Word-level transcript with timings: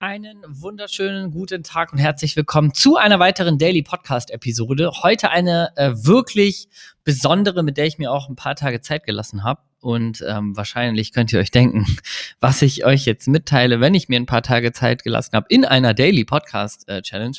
Einen 0.00 0.44
wunderschönen 0.46 1.32
guten 1.32 1.64
Tag 1.64 1.92
und 1.92 1.98
herzlich 1.98 2.36
willkommen 2.36 2.72
zu 2.72 2.96
einer 2.96 3.18
weiteren 3.18 3.58
Daily 3.58 3.82
Podcast 3.82 4.30
Episode. 4.30 4.92
Heute 5.02 5.30
eine 5.30 5.72
äh, 5.74 5.90
wirklich 5.92 6.68
besondere, 7.02 7.64
mit 7.64 7.76
der 7.78 7.86
ich 7.86 7.98
mir 7.98 8.12
auch 8.12 8.28
ein 8.28 8.36
paar 8.36 8.54
Tage 8.54 8.80
Zeit 8.80 9.02
gelassen 9.02 9.42
habe. 9.42 9.60
Und 9.80 10.24
ähm, 10.24 10.56
wahrscheinlich 10.56 11.12
könnt 11.12 11.32
ihr 11.32 11.40
euch 11.40 11.50
denken, 11.50 11.84
was 12.40 12.62
ich 12.62 12.84
euch 12.84 13.06
jetzt 13.06 13.26
mitteile, 13.26 13.80
wenn 13.80 13.96
ich 13.96 14.08
mir 14.08 14.20
ein 14.20 14.26
paar 14.26 14.42
Tage 14.42 14.70
Zeit 14.70 15.02
gelassen 15.02 15.32
habe 15.32 15.46
in 15.48 15.64
einer 15.64 15.94
Daily 15.94 16.24
Podcast 16.24 16.88
äh, 16.88 17.02
Challenge. 17.02 17.38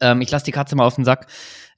Ähm, 0.00 0.20
ich 0.20 0.32
lasse 0.32 0.46
die 0.46 0.50
Katze 0.50 0.74
mal 0.74 0.84
auf 0.84 0.96
den 0.96 1.04
Sack, 1.04 1.28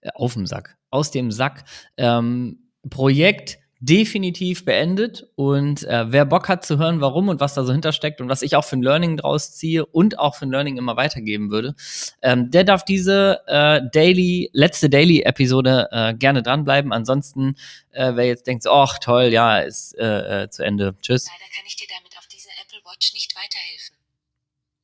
äh, 0.00 0.08
auf 0.14 0.32
dem 0.32 0.46
Sack, 0.46 0.78
aus 0.88 1.10
dem 1.10 1.30
Sack. 1.30 1.64
Ähm, 1.98 2.70
Projekt 2.88 3.58
definitiv 3.80 4.66
beendet. 4.66 5.26
Und 5.36 5.84
äh, 5.84 6.12
wer 6.12 6.26
Bock 6.26 6.48
hat 6.48 6.64
zu 6.64 6.78
hören, 6.78 7.00
warum 7.00 7.28
und 7.28 7.40
was 7.40 7.54
da 7.54 7.64
so 7.64 7.72
hintersteckt 7.72 8.20
und 8.20 8.28
was 8.28 8.42
ich 8.42 8.54
auch 8.54 8.64
für 8.64 8.76
ein 8.76 8.82
Learning 8.82 9.16
draus 9.16 9.52
ziehe 9.52 9.86
und 9.86 10.18
auch 10.18 10.36
für 10.36 10.46
ein 10.46 10.50
Learning 10.50 10.76
immer 10.76 10.96
weitergeben 10.96 11.50
würde, 11.50 11.74
ähm, 12.20 12.50
der 12.50 12.64
darf 12.64 12.84
diese 12.84 13.40
äh, 13.46 13.80
Daily, 13.92 14.50
letzte 14.52 14.90
Daily-Episode 14.90 15.88
äh, 15.90 16.14
gerne 16.14 16.42
dranbleiben. 16.42 16.92
Ansonsten, 16.92 17.56
äh, 17.92 18.12
wer 18.14 18.26
jetzt 18.26 18.46
denkt, 18.46 18.66
ach 18.68 18.98
toll, 18.98 19.24
ja, 19.24 19.60
ist 19.60 19.98
äh, 19.98 20.42
äh, 20.42 20.50
zu 20.50 20.62
Ende. 20.62 20.94
Tschüss. 21.00 21.26
Leider 21.26 21.50
kann 21.56 21.64
ich 21.66 21.76
dir 21.76 21.86
damit 21.88 22.16
auf 22.18 22.26
dieser 22.26 22.50
Apple 22.62 22.78
Watch 22.84 23.14
nicht 23.14 23.34
weiterhelfen. 23.34 23.96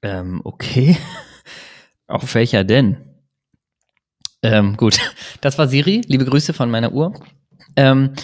Ähm, 0.02 0.40
okay. 0.42 0.96
auf 2.06 2.34
welcher 2.34 2.64
denn? 2.64 2.96
Ähm, 4.42 4.76
gut, 4.78 4.98
das 5.42 5.58
war 5.58 5.68
Siri. 5.68 6.00
Liebe 6.06 6.24
Grüße 6.24 6.54
von 6.54 6.70
meiner 6.70 6.92
Uhr. 6.92 7.12
Ähm, 7.76 8.14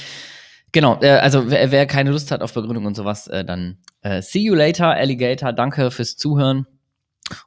Genau, 0.73 0.99
äh, 1.03 1.11
also 1.11 1.51
wer, 1.51 1.71
wer, 1.71 1.87
keine 1.87 2.11
Lust 2.11 2.31
hat 2.31 2.43
auf 2.43 2.55
Begründung 2.55 2.87
und 2.87 2.97
sowas, 2.97 3.29
äh, 3.29 3.45
dann 3.45 3.79
äh, 4.01 4.23
see 4.23 4.41
you 4.41 4.55
later, 4.55 4.89
Alligator. 4.89 5.53
Danke 5.53 5.91
fürs 5.91 6.17
Zuhören 6.17 6.67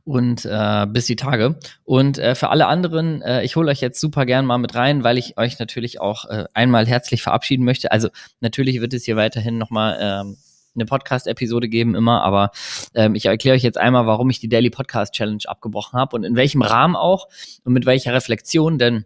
und 0.03 0.45
äh, 0.45 0.85
bis 0.87 1.05
die 1.05 1.15
Tage. 1.15 1.55
Und 1.83 2.17
äh, 2.17 2.35
für 2.35 2.49
alle 2.49 2.67
anderen, 2.67 3.21
äh, 3.21 3.43
ich 3.43 3.55
hole 3.55 3.69
euch 3.69 3.81
jetzt 3.81 3.99
super 3.99 4.25
gern 4.25 4.45
mal 4.45 4.57
mit 4.57 4.75
rein, 4.75 5.03
weil 5.03 5.17
ich 5.17 5.37
euch 5.37 5.59
natürlich 5.59 5.99
auch 5.99 6.25
äh, 6.25 6.45
einmal 6.53 6.85
herzlich 6.85 7.23
verabschieden 7.23 7.65
möchte. 7.65 7.91
Also 7.91 8.09
natürlich 8.41 8.79
wird 8.79 8.93
es 8.93 9.05
hier 9.05 9.15
weiterhin 9.15 9.57
nochmal 9.57 9.97
ähm, 9.99 10.37
eine 10.75 10.85
Podcast-Episode 10.85 11.69
geben 11.69 11.95
immer, 11.95 12.21
aber 12.23 12.51
ähm, 12.93 13.15
ich 13.15 13.25
erkläre 13.25 13.55
euch 13.55 13.63
jetzt 13.63 13.77
einmal, 13.77 14.05
warum 14.07 14.29
ich 14.29 14.39
die 14.39 14.49
Daily 14.49 14.69
Podcast 14.69 15.13
Challenge 15.13 15.43
abgebrochen 15.45 15.97
habe 15.97 16.15
und 16.15 16.23
in 16.23 16.35
welchem 16.35 16.61
Rahmen 16.61 16.95
auch 16.95 17.27
und 17.63 17.73
mit 17.73 17.85
welcher 17.85 18.13
Reflexion, 18.13 18.77
denn 18.77 19.05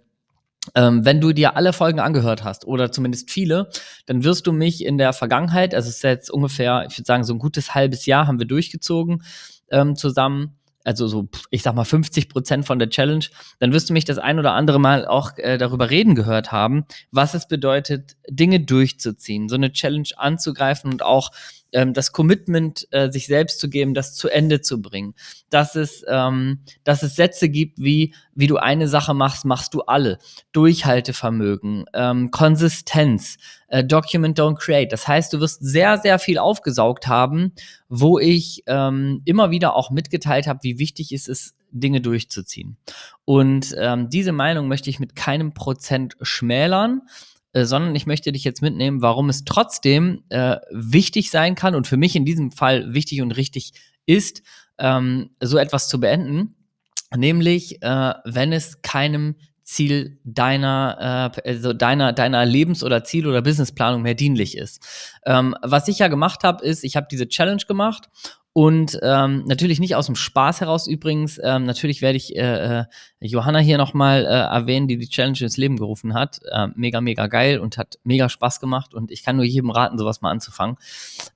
ähm, 0.76 1.06
wenn 1.06 1.22
du 1.22 1.34
dir 1.34 1.56
alle 1.56 1.74
Folgen 1.74 2.00
angehört 2.00 2.44
hast 2.44 2.66
oder 2.66 2.92
zumindest 2.92 3.30
viele, 3.30 3.70
dann 4.06 4.24
wirst 4.24 4.48
du 4.48 4.52
mich 4.52 4.86
in 4.86 4.98
der 4.98 5.14
Vergangenheit, 5.14 5.74
also 5.76 5.90
es 5.90 5.98
ist 5.98 6.04
jetzt 6.04 6.32
ungefähr, 6.32 6.86
ich 6.90 6.98
würde 6.98 7.06
sagen, 7.06 7.24
so 7.24 7.34
ein 7.34 7.40
gutes 7.40 7.76
halbes 7.76 8.06
Jahr 8.06 8.28
haben 8.28 8.40
wir 8.40 8.48
durchgezogen 8.48 9.24
ähm, 9.72 9.96
zusammen, 9.96 10.56
also 10.84 11.08
so, 11.08 11.28
ich 11.52 11.62
sag 11.62 11.76
mal 11.76 11.84
50 11.84 12.30
Prozent 12.30 12.66
von 12.66 12.80
der 12.80 12.90
Challenge, 12.90 13.26
dann 13.60 13.74
wirst 13.74 13.90
du 13.90 13.94
mich 13.94 14.06
das 14.06 14.18
ein 14.18 14.40
oder 14.40 14.54
andere 14.54 14.80
Mal 14.80 15.06
auch 15.06 15.38
äh, 15.38 15.58
darüber 15.58 15.90
reden 15.90 16.16
gehört 16.16 16.52
haben, 16.52 16.86
was 17.12 17.34
es 17.34 17.48
bedeutet, 17.48 18.16
Dinge 18.30 18.62
durchzuziehen, 18.62 19.50
so 19.50 19.56
eine 19.56 19.72
Challenge 19.72 20.08
anzugreifen 20.18 20.92
und 20.92 21.04
auch 21.04 21.32
ähm, 21.72 21.94
das 21.94 22.12
Commitment, 22.12 22.88
äh, 22.92 23.12
sich 23.12 23.28
selbst 23.28 23.60
zu 23.60 23.70
geben, 23.70 23.94
das 23.94 24.16
zu 24.16 24.30
Ende 24.30 24.62
zu 24.62 24.82
bringen. 24.82 25.14
Dass 25.50 25.76
es, 25.76 26.04
ähm, 26.08 26.60
dass 26.84 27.04
es 27.04 27.16
Sätze 27.16 27.50
gibt 27.50 27.80
wie, 27.80 28.14
wie 28.36 28.48
du 28.48 28.58
eine 28.58 28.88
Sache 28.88 29.14
machst, 29.14 29.46
machst 29.46 29.74
du 29.74 29.82
alle. 29.82 30.20
Durchhaltevermögen, 30.52 31.86
ähm, 31.94 32.32
Konsistenz, 32.32 33.38
äh, 33.68 33.84
Document 33.84 34.40
Don't 34.40 34.58
Create. 34.58 34.92
Das 34.92 35.08
heißt, 35.08 35.34
du 35.34 35.40
wirst 35.40 35.64
sehr, 35.64 35.98
sehr 35.98 36.20
viel 36.20 36.38
aufgesaugt 36.38 37.08
haben, 37.08 37.54
wo 37.88 38.20
ich 38.20 38.64
ähm, 38.68 39.22
immer 39.26 39.52
wieder 39.52 39.76
auch 39.76 39.92
mitgeteilt 39.92 40.48
habe, 40.48 40.60
wie 40.64 40.80
wichtig 40.80 41.12
es 41.12 41.28
ist, 41.28 41.56
Dinge 41.72 42.02
durchzuziehen. 42.02 42.78
Und 43.26 43.76
ähm, 43.78 44.10
diese 44.10 44.32
Meinung 44.32 44.68
möchte 44.68 44.90
ich 44.90 45.00
mit 45.00 45.16
keinem 45.16 45.54
Prozent 45.54 46.16
schmälern. 46.22 47.02
Äh, 47.54 47.66
sondern 47.66 47.96
ich 47.96 48.06
möchte 48.06 48.32
dich 48.32 48.44
jetzt 48.44 48.62
mitnehmen, 48.62 49.02
warum 49.02 49.30
es 49.30 49.44
trotzdem 49.44 50.24
äh, 50.30 50.58
wichtig 50.72 51.32
sein 51.32 51.56
kann 51.56 51.76
und 51.76 51.88
für 51.88 51.98
mich 51.98 52.16
in 52.16 52.26
diesem 52.26 52.52
Fall 52.52 52.94
wichtig 52.94 53.22
und 53.22 53.32
richtig 53.32 53.74
ist, 54.06 54.44
ähm, 54.78 55.32
so 55.42 55.58
etwas 55.58 55.90
zu 55.90 56.00
beenden, 56.00 56.56
nämlich 57.16 57.82
äh, 57.82 58.14
wenn 58.24 58.54
es 58.54 58.82
keinem 58.82 59.36
Ziel 59.64 60.20
deiner, 60.24 61.34
äh, 61.36 61.50
also 61.50 61.74
deiner, 61.74 62.14
deiner 62.14 62.46
Lebens- 62.46 62.84
oder 62.84 63.04
Ziel- 63.04 63.28
oder 63.28 63.42
Businessplanung 63.42 64.02
mehr 64.02 64.16
dienlich 64.16 64.58
ist. 64.58 64.84
Ähm, 65.26 65.56
was 65.62 65.88
ich 65.88 66.00
ja 66.00 66.08
gemacht 66.08 66.44
habe, 66.44 66.66
ist, 66.66 66.84
ich 66.84 66.96
habe 66.96 67.08
diese 67.10 67.28
Challenge 67.28 67.62
gemacht 67.68 68.10
und 68.60 69.00
ähm, 69.04 69.46
natürlich 69.46 69.80
nicht 69.80 69.96
aus 69.96 70.08
dem 70.08 70.16
Spaß 70.16 70.60
heraus 70.60 70.86
übrigens. 70.86 71.40
Ähm, 71.42 71.64
natürlich 71.64 72.02
werde 72.02 72.18
ich 72.18 72.36
äh, 72.36 72.80
äh, 72.80 72.86
Johanna 73.22 73.60
hier 73.60 73.78
nochmal 73.78 74.26
äh, 74.26 74.28
erwähnen, 74.28 74.90
die 74.90 74.98
die 74.98 75.08
Challenge 75.08 75.38
ins 75.40 75.56
Leben 75.56 75.78
gerufen 75.78 76.14
hat. 76.14 76.42
Äh, 76.52 76.68
mega, 76.76 77.00
mega 77.00 77.28
geil 77.28 77.60
und 77.60 77.78
hat 77.78 78.00
mega 78.04 78.28
Spaß 78.28 78.60
gemacht. 78.60 78.94
Und 78.94 79.12
ich 79.12 79.24
kann 79.24 79.38
nur 79.38 79.46
jedem 79.46 79.70
raten, 79.70 79.98
sowas 79.98 80.20
mal 80.20 80.32
anzufangen. 80.32 80.76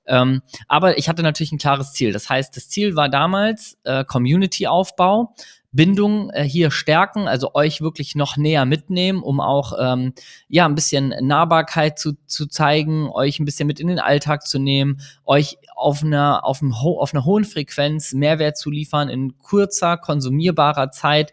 Ähm, 0.04 0.42
aber 0.68 0.98
ich 0.98 1.08
hatte 1.08 1.22
natürlich 1.22 1.52
ein 1.52 1.58
klares 1.58 1.94
Ziel. 1.94 2.12
Das 2.12 2.28
heißt, 2.28 2.54
das 2.58 2.68
Ziel 2.68 2.94
war 2.94 3.08
damals 3.08 3.78
äh, 3.84 4.04
Community-Aufbau. 4.04 5.34
Bindung 5.74 6.30
äh, 6.30 6.44
hier 6.44 6.70
stärken, 6.70 7.28
also 7.28 7.54
euch 7.54 7.80
wirklich 7.80 8.14
noch 8.14 8.36
näher 8.36 8.64
mitnehmen, 8.64 9.22
um 9.22 9.40
auch 9.40 9.72
ähm, 9.78 10.14
ja 10.48 10.66
ein 10.66 10.74
bisschen 10.74 11.12
Nahbarkeit 11.20 11.98
zu, 11.98 12.12
zu 12.26 12.46
zeigen, 12.46 13.10
euch 13.10 13.40
ein 13.40 13.44
bisschen 13.44 13.66
mit 13.66 13.80
in 13.80 13.88
den 13.88 13.98
Alltag 13.98 14.46
zu 14.46 14.58
nehmen, 14.58 15.00
euch 15.24 15.58
auf 15.74 16.02
einer 16.02 16.44
auf, 16.44 16.62
einem 16.62 16.80
ho 16.80 17.00
auf 17.00 17.12
einer 17.12 17.24
hohen 17.24 17.44
Frequenz 17.44 18.12
Mehrwert 18.12 18.56
zu 18.56 18.70
liefern 18.70 19.08
in 19.08 19.36
kurzer 19.38 19.96
konsumierbarer 19.96 20.90
Zeit. 20.90 21.32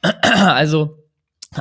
Also 0.00 0.98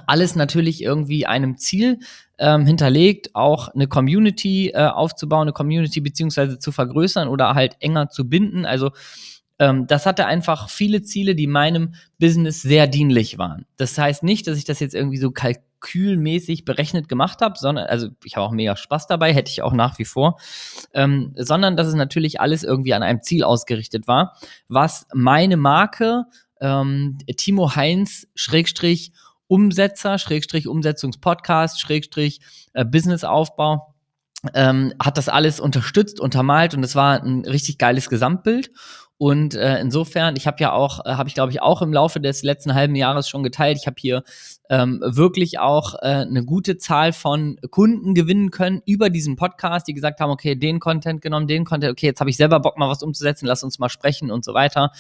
alles 0.06 0.36
natürlich 0.36 0.84
irgendwie 0.84 1.26
einem 1.26 1.58
Ziel 1.58 2.00
ähm, 2.38 2.66
hinterlegt, 2.66 3.36
auch 3.36 3.70
eine 3.70 3.88
Community 3.88 4.70
äh, 4.70 4.88
aufzubauen, 4.88 5.44
eine 5.44 5.54
Community 5.54 6.02
beziehungsweise 6.02 6.60
zu 6.60 6.72
vergrößern 6.72 7.28
oder 7.28 7.56
halt 7.56 7.78
enger 7.80 8.10
zu 8.10 8.30
binden. 8.30 8.66
Also 8.66 8.92
das 9.60 10.06
hatte 10.06 10.28
einfach 10.28 10.70
viele 10.70 11.02
Ziele, 11.02 11.34
die 11.34 11.48
meinem 11.48 11.96
Business 12.20 12.62
sehr 12.62 12.86
dienlich 12.86 13.40
waren. 13.40 13.66
Das 13.76 13.98
heißt 13.98 14.22
nicht, 14.22 14.46
dass 14.46 14.58
ich 14.58 14.66
das 14.66 14.80
jetzt 14.80 14.94
irgendwie 14.94 15.18
so 15.18 15.32
kalkülmäßig 15.32 16.64
berechnet 16.64 17.10
gemacht 17.10 17.42
habe, 17.42 17.58
sondern, 17.58 17.88
also 17.88 18.10
ich 18.24 18.36
habe 18.36 18.46
auch 18.46 18.52
mega 18.52 18.76
Spaß 18.76 19.08
dabei, 19.08 19.34
hätte 19.34 19.52
ich 19.52 19.64
auch 19.64 19.74
nach 19.74 19.98
wie 19.98 20.06
vor, 20.06 20.40
ähm, 20.94 21.34
sondern 21.36 21.76
dass 21.76 21.88
es 21.88 21.96
natürlich 21.96 22.40
alles 22.40 22.64
irgendwie 22.64 22.94
an 22.94 23.02
einem 23.02 23.24
Ziel 23.24 23.44
ausgerichtet 23.44 24.08
war, 24.08 24.38
was 24.68 25.08
meine 25.14 25.58
Marke 25.58 26.26
ähm, 26.62 27.18
Timo 27.38 27.76
Heinz 27.76 28.28
Schrägstrich 28.36 29.12
Umsetzer, 29.48 30.20
Schrägstrich 30.20 30.68
Umsetzungspodcast, 30.68 31.80
Schrägstrich 31.80 32.42
äh, 32.74 32.86
Businessaufbau, 32.86 33.96
ähm, 34.54 34.94
hat 35.02 35.18
das 35.18 35.30
alles 35.30 35.60
unterstützt, 35.60 36.20
untermalt 36.20 36.74
und 36.74 36.84
es 36.84 36.96
war 36.96 37.24
ein 37.24 37.46
richtig 37.46 37.78
geiles 37.78 38.10
Gesamtbild. 38.10 38.72
Und 39.20 39.56
äh, 39.56 39.80
insofern, 39.80 40.36
ich 40.36 40.46
habe 40.46 40.58
ja 40.60 40.74
auch, 40.74 41.04
äh, 41.06 41.14
habe 41.14 41.28
ich 41.28 41.34
glaube 41.34 41.52
ich 41.52 41.62
auch 41.62 41.82
im 41.82 41.92
Laufe 41.92 42.20
des 42.20 42.44
letzten 42.44 42.76
halben 42.76 42.96
Jahres 42.96 43.28
schon 43.28 43.42
geteilt. 43.42 43.78
Ich 43.82 43.88
habe 43.88 43.96
hier 44.00 44.24
ähm, 44.70 45.02
wirklich 45.04 45.58
auch 45.58 45.96
äh, 45.96 46.08
eine 46.08 46.46
gute 46.46 46.78
Zahl 46.78 47.14
von 47.14 47.58
Kunden 47.72 48.14
gewinnen 48.14 48.52
können 48.52 48.84
über 48.86 49.10
diesen 49.10 49.36
Podcast, 49.36 49.88
die 49.88 49.94
gesagt 49.94 50.20
haben, 50.20 50.30
okay, 50.30 50.56
den 50.56 50.80
Content 50.80 51.22
genommen, 51.22 51.48
den 51.48 51.66
Content, 51.66 51.92
okay, 51.92 52.06
jetzt 52.06 52.20
habe 52.20 52.30
ich 52.30 52.38
selber 52.38 52.60
Bock 52.60 52.78
mal 52.78 52.90
was 52.90 53.02
umzusetzen, 53.02 53.48
lass 53.48 53.64
uns 53.64 53.80
mal 53.80 53.90
sprechen 53.90 54.30
und 54.30 54.46
so 54.46 54.54
weiter. 54.54 54.92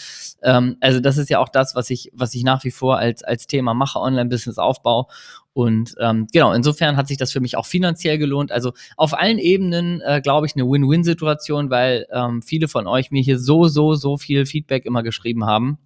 Ähm, 0.41 0.77
also 0.79 0.99
das 0.99 1.17
ist 1.17 1.29
ja 1.29 1.37
auch 1.37 1.49
das, 1.49 1.75
was 1.75 1.91
ich, 1.91 2.09
was 2.13 2.33
ich 2.33 2.43
nach 2.43 2.63
wie 2.63 2.71
vor 2.71 2.97
als 2.97 3.23
als 3.23 3.45
Thema 3.45 3.75
mache, 3.75 3.99
Online-Business-Aufbau. 3.99 5.09
Und 5.57 5.95
ähm, 5.99 6.27
genau, 6.31 6.53
insofern 6.53 6.97
hat 6.97 7.07
sich 7.07 7.17
das 7.17 7.31
für 7.31 7.39
mich 7.39 7.57
auch 7.57 7.65
finanziell 7.65 8.19
gelohnt. 8.19 8.51
Also 8.51 8.73
auf 8.95 9.17
allen 9.17 9.39
Ebenen, 9.39 10.01
äh, 10.01 10.21
glaube 10.21 10.45
ich, 10.45 10.53
eine 10.55 10.69
Win-Win-Situation, 10.69 11.71
weil 11.71 12.05
ähm, 12.13 12.43
viele 12.43 12.67
von 12.67 12.85
euch 12.85 13.09
mir 13.09 13.23
hier 13.23 13.39
so, 13.39 13.67
so, 13.67 13.95
so 13.95 14.17
viel 14.17 14.45
Feedback 14.45 14.85
immer 14.85 15.01
geschrieben 15.01 15.47
haben 15.47 15.79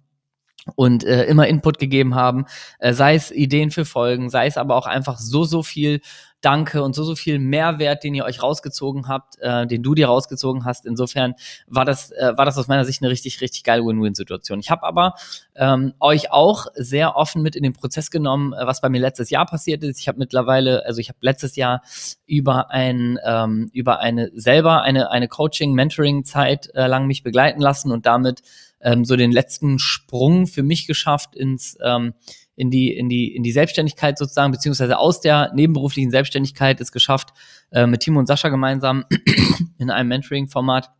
und 0.76 1.04
äh, 1.04 1.24
immer 1.24 1.48
Input 1.48 1.78
gegeben 1.78 2.14
haben, 2.14 2.44
äh, 2.80 2.92
sei 2.92 3.14
es 3.14 3.30
Ideen 3.30 3.70
für 3.70 3.86
Folgen, 3.86 4.28
sei 4.28 4.46
es 4.46 4.58
aber 4.58 4.76
auch 4.76 4.84
einfach 4.84 5.18
so, 5.18 5.44
so 5.44 5.62
viel 5.62 6.02
Danke 6.42 6.82
und 6.82 6.94
so, 6.94 7.04
so 7.04 7.14
viel 7.14 7.38
Mehrwert, 7.38 8.02
den 8.02 8.14
ihr 8.14 8.24
euch 8.24 8.42
rausgezogen 8.42 9.08
habt, 9.08 9.38
äh, 9.40 9.66
den 9.66 9.82
du 9.82 9.94
dir 9.94 10.08
rausgezogen 10.08 10.64
hast. 10.64 10.84
Insofern 10.84 11.34
war 11.68 11.84
das, 11.84 12.10
äh, 12.10 12.32
war 12.36 12.44
das 12.44 12.58
aus 12.58 12.66
meiner 12.66 12.84
Sicht 12.84 13.00
eine 13.00 13.10
richtig, 13.10 13.40
richtig 13.40 13.62
geile 13.62 13.84
Win-Win-Situation. 13.84 14.58
Ich 14.58 14.70
habe 14.70 14.82
aber 14.82 15.14
ähm, 15.54 15.94
euch 16.00 16.32
auch 16.32 16.66
sehr 16.74 17.16
offen 17.16 17.42
mit 17.42 17.54
in 17.54 17.62
den 17.62 17.72
Prozess 17.72 18.10
genommen, 18.10 18.52
äh, 18.54 18.66
was 18.66 18.80
bei 18.80 18.88
mir 18.88 19.00
letztes 19.00 19.30
Jahr 19.30 19.46
passiert 19.46 19.84
ist. 19.84 20.00
Ich 20.00 20.08
habe 20.08 20.18
mittlerweile, 20.18 20.84
also 20.84 21.00
ich 21.00 21.08
habe 21.08 21.18
letztes 21.20 21.54
Jahr 21.54 21.82
über 22.26 22.70
ein, 22.70 23.18
ähm, 23.24 23.70
über 23.72 24.00
eine 24.00 24.30
selber 24.34 24.82
eine, 24.82 25.10
eine 25.10 25.28
Coaching-Mentoring-Zeit 25.28 26.70
äh, 26.74 26.88
lang 26.88 27.06
mich 27.06 27.22
begleiten 27.22 27.60
lassen 27.60 27.92
und 27.92 28.04
damit 28.04 28.42
ähm, 28.82 29.04
so 29.04 29.16
den 29.16 29.32
letzten 29.32 29.78
Sprung 29.78 30.46
für 30.46 30.62
mich 30.62 30.86
geschafft 30.86 31.34
ins 31.34 31.76
ähm, 31.82 32.14
in 32.54 32.70
die 32.70 32.94
in 32.94 33.08
die 33.08 33.34
in 33.34 33.42
die 33.42 33.52
Selbstständigkeit 33.52 34.18
sozusagen 34.18 34.52
beziehungsweise 34.52 34.98
aus 34.98 35.20
der 35.20 35.52
nebenberuflichen 35.54 36.10
Selbstständigkeit 36.10 36.80
es 36.80 36.92
geschafft 36.92 37.30
äh, 37.70 37.86
mit 37.86 38.00
Timo 38.00 38.18
und 38.18 38.26
Sascha 38.26 38.48
gemeinsam 38.48 39.04
in 39.78 39.90
einem 39.90 40.08
Mentoring-Format 40.08 40.90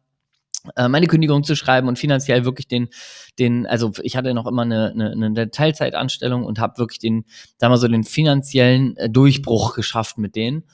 äh, 0.76 0.88
meine 0.88 1.08
Kündigung 1.08 1.42
zu 1.42 1.56
schreiben 1.56 1.88
und 1.88 1.98
finanziell 1.98 2.44
wirklich 2.44 2.68
den, 2.68 2.88
den, 3.38 3.66
also 3.66 3.90
ich 4.02 4.16
hatte 4.16 4.32
noch 4.32 4.46
immer 4.46 4.62
eine, 4.62 4.92
eine, 4.92 5.26
eine 5.26 5.50
Teilzeitanstellung 5.50 6.44
und 6.44 6.60
habe 6.60 6.78
wirklich 6.78 7.00
den, 7.00 7.24
sagen 7.58 7.76
so, 7.76 7.88
den 7.88 8.04
finanziellen 8.04 8.96
äh, 8.96 9.10
Durchbruch 9.10 9.74
geschafft 9.74 10.18
mit 10.18 10.36
denen. 10.36 10.64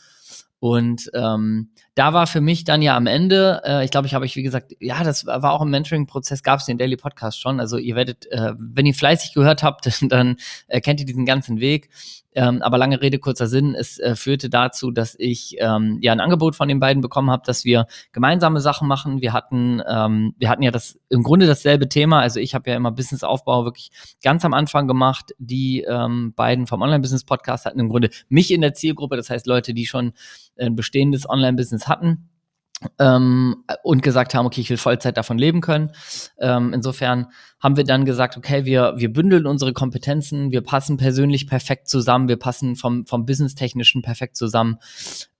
Und 0.61 1.11
ähm, 1.15 1.71
da 1.99 2.13
war 2.13 2.29
für 2.29 2.41
mich 2.41 2.63
dann 2.63 2.81
ja 2.81 2.97
am 2.97 3.09
Ende, 3.09 3.61
äh, 3.65 3.85
ich 3.85 3.91
glaube, 3.91 4.07
ich 4.07 4.15
habe 4.15 4.25
ich 4.25 4.37
wie 4.37 4.45
gesagt, 4.45 4.77
ja, 4.79 5.03
das 5.03 5.27
war 5.27 5.53
auch 5.53 5.63
im 5.63 5.71
Mentoring-Prozess, 5.71 6.45
gab 6.45 6.61
es 6.61 6.67
den 6.67 6.79
Daily 6.79 6.97
Podcast 6.97 7.41
schon. 7.41 7.59
Also 7.59 7.77
ihr 7.77 7.97
werdet, 7.97 8.31
äh, 8.31 8.53
wenn 8.57 8.87
ihr 8.87 8.95
fleißig 8.95 9.35
gehört 9.35 9.65
habt, 9.65 9.91
dann 10.13 10.37
äh, 10.69 10.81
kennt 10.81 11.01
ihr 11.01 11.07
diesen 11.07 11.27
ganzen 11.27 11.59
Weg. 11.59 11.91
Ähm, 12.39 12.63
aber 12.63 12.79
lange 12.79 13.03
Rede, 13.03 13.19
kurzer 13.19 13.49
Sinn, 13.49 13.75
es 13.75 13.99
äh, 13.99 14.15
führte 14.15 14.49
dazu, 14.49 14.93
dass 14.93 15.17
ich 15.19 15.57
ähm, 15.59 15.99
ja 16.01 16.13
ein 16.13 16.21
Angebot 16.21 16.55
von 16.55 16.69
den 16.69 16.79
beiden 16.79 17.03
bekommen 17.03 17.33
habe, 17.33 17.43
dass 17.45 17.65
wir 17.65 17.89
gemeinsame 18.13 18.61
Sachen 18.61 18.87
machen. 18.87 19.21
Wir 19.21 19.33
hatten, 19.33 19.83
ähm, 19.89 20.35
wir 20.39 20.49
hatten 20.49 20.63
ja 20.63 20.71
das 20.71 21.01
im 21.09 21.25
Grunde 21.25 21.49
dasselbe 21.49 21.89
Thema. 21.89 22.21
Also 22.21 22.39
ich 22.39 22.55
habe 22.55 22.71
ja 22.71 22.77
immer 22.77 22.93
Businessaufbau 22.93 23.65
wirklich 23.65 23.91
ganz 24.23 24.45
am 24.45 24.55
Anfang 24.55 24.87
gemacht. 24.87 25.33
Die 25.39 25.81
ähm, 25.81 26.33
beiden 26.37 26.69
vom 26.69 26.81
Online-Business-Podcast 26.81 27.65
hatten 27.65 27.81
im 27.81 27.89
Grunde 27.89 28.11
mich 28.29 28.53
in 28.53 28.61
der 28.61 28.73
Zielgruppe, 28.73 29.17
das 29.17 29.31
heißt 29.31 29.49
Leute, 29.49 29.75
die 29.75 29.87
schon 29.87 30.13
ein 30.57 30.77
bestehendes 30.77 31.29
Online-Business 31.29 31.88
hatten 31.89 32.29
ähm, 32.99 33.65
und 33.83 34.03
gesagt 34.03 34.35
haben, 34.35 34.47
okay, 34.47 34.61
ich 34.61 34.71
will 34.71 34.77
Vollzeit 34.77 35.17
davon 35.17 35.39
leben 35.39 35.61
können. 35.61 35.91
Ähm, 36.39 36.73
insofern 36.73 37.27
haben 37.61 37.77
wir 37.77 37.85
dann 37.85 38.05
gesagt, 38.05 38.37
okay, 38.37 38.65
wir, 38.65 38.95
wir 38.97 39.13
bündeln 39.13 39.47
unsere 39.47 39.73
Kompetenzen, 39.73 40.53
wir 40.53 40.61
passen 40.61 40.97
persönlich 40.97 41.49
perfekt 41.49 41.89
zusammen, 41.89 42.29
wir 42.29 42.39
passen 42.39 42.77
vom, 42.77 43.05
vom 43.07 43.27
Business-Technischen 43.27 44.03
perfekt 44.03 44.37
zusammen. 44.37 44.79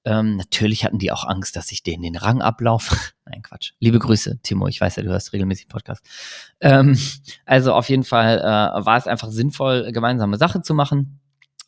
Ähm, 0.05 0.37
natürlich 0.37 0.85
hatten 0.85 0.99
die 0.99 1.13
auch 1.13 1.25
Angst, 1.25 1.55
dass 1.55 1.71
ich 1.71 1.83
denen 1.83 2.03
den 2.03 2.17
Rang 2.17 2.43
ablaufe. 2.43 2.97
Nein, 3.25 3.43
Quatsch. 3.43 3.73
Liebe 3.79 3.99
Grüße, 3.99 4.41
Timo. 4.43 4.67
Ich 4.67 4.81
weiß 4.81 4.97
ja, 4.97 5.03
du 5.03 5.11
hörst 5.11 5.33
regelmäßig 5.33 5.69
Podcast. 5.69 6.05
Ähm, 6.61 6.99
also 7.47 7.73
auf 7.73 7.89
jeden 7.89 8.05
Fall 8.05 8.39
äh, 8.39 8.85
war 8.85 8.97
es 8.97 9.07
einfach 9.07 9.31
sinnvoll, 9.31 9.93
gemeinsame 9.93 10.39
Sache 10.39 10.63
zu 10.63 10.75
machen. 10.75 11.21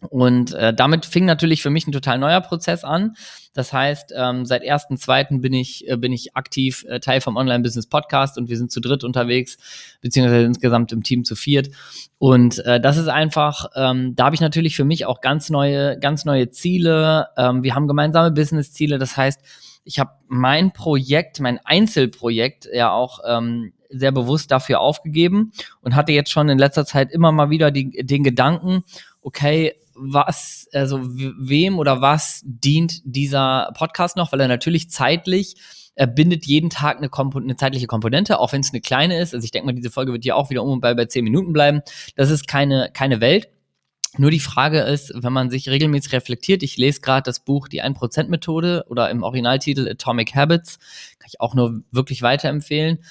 Und 0.09 0.55
äh, 0.55 0.73
damit 0.73 1.05
fing 1.05 1.27
natürlich 1.27 1.63
für 1.63 1.71
mich 1.71 1.87
ein 1.87 1.93
total 1.93 2.19
neuer 2.19 2.41
Prozess 2.41 2.85
an. 2.85 3.17
Das 3.53 3.73
heißt, 3.73 4.15
ähm, 4.17 4.47
seit 4.47 4.63
1.2. 4.63 5.41
bin 5.41 5.53
ich, 5.53 5.87
äh, 5.89 5.97
bin 5.97 6.13
ich 6.13 6.37
aktiv 6.37 6.87
äh, 6.89 7.01
Teil 7.01 7.21
vom 7.21 7.37
Online-Business-Podcast 7.37 8.39
und 8.39 8.49
wir 8.49 8.57
sind 8.57 8.71
zu 8.71 8.81
dritt 8.81 9.05
unterwegs, 9.05 9.59
beziehungsweise 10.01 10.47
insgesamt 10.47 10.93
im 10.93 11.03
Team 11.03 11.25
zu 11.25 11.37
viert. 11.37 11.71
Und 12.19 12.65
äh, 12.65 12.81
das 12.81 12.97
ist 12.97 13.09
einfach, 13.09 13.67
ähm, 13.75 14.15
da 14.17 14.27
habe 14.27 14.35
ich 14.35 14.41
natürlich 14.41 14.77
für 14.77 14.85
mich 14.85 15.05
auch 15.05 15.21
ganz 15.21 15.51
neue, 15.51 15.99
ganz 15.99 16.25
neue 16.25 16.51
Ziele. 16.51 17.29
Ähm, 17.37 17.63
wir 17.63 17.75
haben 17.75 17.87
gemeinsame 17.87 18.31
Business-Ziele. 18.31 18.99
Das 18.99 19.17
heißt, 19.17 19.41
ich 19.85 19.99
habe 19.99 20.13
mein 20.29 20.73
Projekt, 20.73 21.41
mein 21.41 21.59
Einzelprojekt 21.65 22.69
ja 22.73 22.93
auch 22.93 23.21
ähm, 23.27 23.73
sehr 23.91 24.13
bewusst 24.13 24.51
dafür 24.51 24.81
aufgegeben 24.81 25.53
und 25.83 25.97
hatte 25.97 26.13
jetzt 26.13 26.31
schon 26.31 26.49
in 26.49 26.59
letzter 26.59 26.87
Zeit 26.87 27.11
immer 27.11 27.33
mal 27.33 27.51
wieder 27.51 27.71
die, 27.71 28.07
den 28.07 28.23
Gedanken, 28.23 28.85
okay, 29.23 29.75
was, 30.01 30.69
also 30.73 31.01
wem 31.03 31.79
oder 31.79 32.01
was 32.01 32.43
dient 32.45 33.01
dieser 33.05 33.73
Podcast 33.77 34.17
noch, 34.17 34.33
weil 34.33 34.41
er 34.41 34.49
natürlich 34.49 34.91
zeitlich 34.91 35.57
er 36.01 36.07
bindet 36.07 36.47
jeden 36.47 36.71
Tag 36.71 36.97
eine, 36.97 37.11
Kompo 37.11 37.39
eine 37.39 37.57
zeitliche 37.57 37.87
Komponente, 37.87 38.39
auch 38.39 38.53
wenn 38.53 38.63
es 38.63 38.71
eine 38.71 38.81
kleine 38.81 39.21
ist. 39.21 39.35
Also 39.35 39.45
ich 39.45 39.51
denke 39.51 39.67
mal, 39.67 39.75
diese 39.75 39.91
Folge 39.91 40.13
wird 40.13 40.25
ja 40.25 40.35
auch 40.35 40.49
wieder 40.49 40.63
um 40.63 40.71
und 40.71 40.81
bei, 40.81 40.95
bei 40.95 41.05
zehn 41.05 41.25
Minuten 41.25 41.53
bleiben. 41.53 41.83
Das 42.17 42.31
ist 42.31 42.49
keine, 42.49 42.91
keine 42.95 43.21
Welt. 43.21 43.49
Nur 44.17 44.31
die 44.31 44.41
Frage 44.41 44.81
ist, 44.81 45.13
wenn 45.15 45.33
man 45.33 45.51
sich 45.51 45.69
regelmäßig 45.69 46.13
reflektiert, 46.13 46.63
ich 46.63 46.77
lese 46.77 47.01
gerade 47.01 47.23
das 47.25 47.41
Buch 47.41 47.69
Die 47.69 47.83
1%-Methode 47.83 48.87
oder 48.89 49.11
im 49.11 49.23
Originaltitel 49.23 49.89
Atomic 49.89 50.35
Habits, 50.35 50.79
kann 51.19 51.29
ich 51.29 51.41
auch 51.41 51.55
nur 51.55 51.83
wirklich 51.93 52.23
weiterempfehlen. 52.23 53.05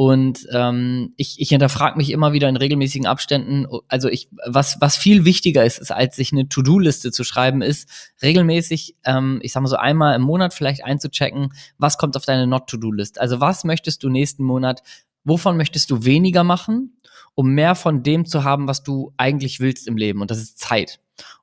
Und 0.00 0.48
ähm, 0.50 1.12
ich, 1.18 1.38
ich 1.40 1.50
hinterfrage 1.50 1.98
mich 1.98 2.08
immer 2.08 2.32
wieder 2.32 2.48
in 2.48 2.56
regelmäßigen 2.56 3.06
Abständen, 3.06 3.66
also 3.86 4.08
ich, 4.08 4.30
was, 4.46 4.80
was 4.80 4.96
viel 4.96 5.26
wichtiger 5.26 5.62
ist, 5.62 5.76
ist, 5.76 5.92
als 5.92 6.16
sich 6.16 6.32
eine 6.32 6.48
To-Do-Liste 6.48 7.12
zu 7.12 7.22
schreiben, 7.22 7.60
ist 7.60 7.86
regelmäßig, 8.22 8.96
ähm, 9.04 9.40
ich 9.42 9.52
sag 9.52 9.60
mal 9.60 9.68
so 9.68 9.76
einmal 9.76 10.16
im 10.16 10.22
Monat 10.22 10.54
vielleicht 10.54 10.86
einzuchecken, 10.86 11.52
was 11.76 11.98
kommt 11.98 12.16
auf 12.16 12.24
deine 12.24 12.46
Not-To-Do-List. 12.46 13.20
Also 13.20 13.40
was 13.40 13.64
möchtest 13.64 14.02
du 14.02 14.08
nächsten 14.08 14.42
Monat, 14.42 14.82
wovon 15.24 15.58
möchtest 15.58 15.90
du 15.90 16.02
weniger 16.02 16.44
machen, 16.44 16.96
um 17.34 17.50
mehr 17.50 17.74
von 17.74 18.02
dem 18.02 18.24
zu 18.24 18.42
haben, 18.42 18.68
was 18.68 18.82
du 18.82 19.12
eigentlich 19.18 19.60
willst 19.60 19.86
im 19.86 19.98
Leben. 19.98 20.22
Und 20.22 20.30
das 20.30 20.38
ist 20.38 20.58
Zeit. 20.58 21.00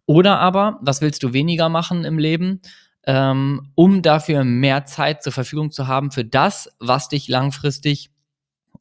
Oder 0.08 0.40
aber, 0.40 0.80
was 0.82 1.02
willst 1.02 1.22
du 1.22 1.32
weniger 1.32 1.70
machen 1.70 2.06
im 2.06 2.18
Leben? 2.18 2.62
Ähm, 3.06 3.70
um 3.76 4.02
dafür 4.02 4.44
mehr 4.44 4.86
Zeit 4.86 5.22
zur 5.22 5.32
Verfügung 5.32 5.70
zu 5.70 5.86
haben 5.86 6.10
für 6.10 6.26
das, 6.26 6.70
was 6.80 7.08
dich 7.08 7.28
langfristig 7.28 8.10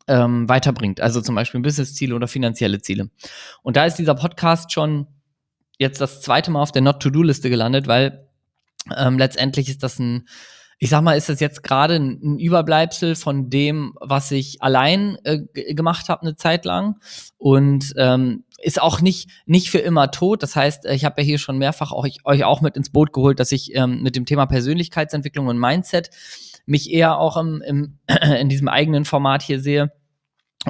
ähm, 0.09 0.49
weiterbringt. 0.49 1.01
Also 1.01 1.21
zum 1.21 1.35
Beispiel 1.35 1.61
Business-Ziele 1.61 2.15
oder 2.15 2.29
finanzielle 2.29 2.81
Ziele. 2.81 3.11
Und 3.63 3.77
da 3.77 3.85
ist 3.85 3.97
dieser 3.97 4.15
Podcast 4.15 4.73
schon 4.73 5.07
jetzt 5.79 6.01
das 6.01 6.21
zweite 6.21 6.51
Mal 6.51 6.63
auf 6.63 6.73
der 6.73 6.83
Not-to-Do-Liste 6.83 7.51
gelandet, 7.51 7.87
weil 7.87 8.29
ähm, 8.97 9.19
letztendlich 9.19 9.69
ist 9.69 9.83
das 9.83 9.99
ein, 9.99 10.29
ich 10.79 10.91
sag 10.91 11.03
mal, 11.03 11.17
ist 11.17 11.29
das 11.29 11.41
jetzt 11.41 11.63
gerade 11.63 11.97
ein, 11.97 12.39
Überbleibsel 12.39 13.15
von 13.15 13.51
dem, 13.51 13.95
was 14.01 14.31
ich 14.31 14.63
allein 14.63 15.19
äh, 15.25 15.41
gemacht 15.75 16.09
habe 16.09 16.23
eine 16.23 16.37
Zeit 16.37 16.65
lang 16.65 16.97
und 17.39 17.95
ähm, 17.97 18.45
ist 18.63 18.81
auch 18.81 19.01
nicht 19.01 19.31
nicht 19.45 19.71
für 19.71 19.79
immer 19.79 20.11
tot. 20.11 20.43
Das 20.43 20.57
heißt, 20.57 20.87
ich 20.87 21.05
habe 21.05 21.21
ja 21.21 21.27
hier 21.27 21.39
schon 21.39 21.59
mehrfach 21.59 21.93
ich, 22.05 22.25
euch 22.25 22.45
auch 22.45 22.61
mit 22.61 22.77
ins 22.77 22.91
Boot 22.91 23.13
geholt, 23.13 23.41
dass 23.41 23.53
ich 23.53 23.75
ähm, 23.75 24.03
mit 24.03 24.17
dem 24.17 24.25
Thema 24.25 24.47
Persönlichkeitsentwicklung 24.47 25.47
und 25.49 25.59
Mindset 25.59 26.11
mich 26.67 26.93
eher 26.93 27.19
auch 27.19 27.37
im, 27.37 27.63
im, 27.63 27.99
in 28.41 28.49
diesem 28.49 28.69
eigenen 28.69 29.05
Format 29.05 29.43
hier 29.43 29.61
sehe. 29.61 29.93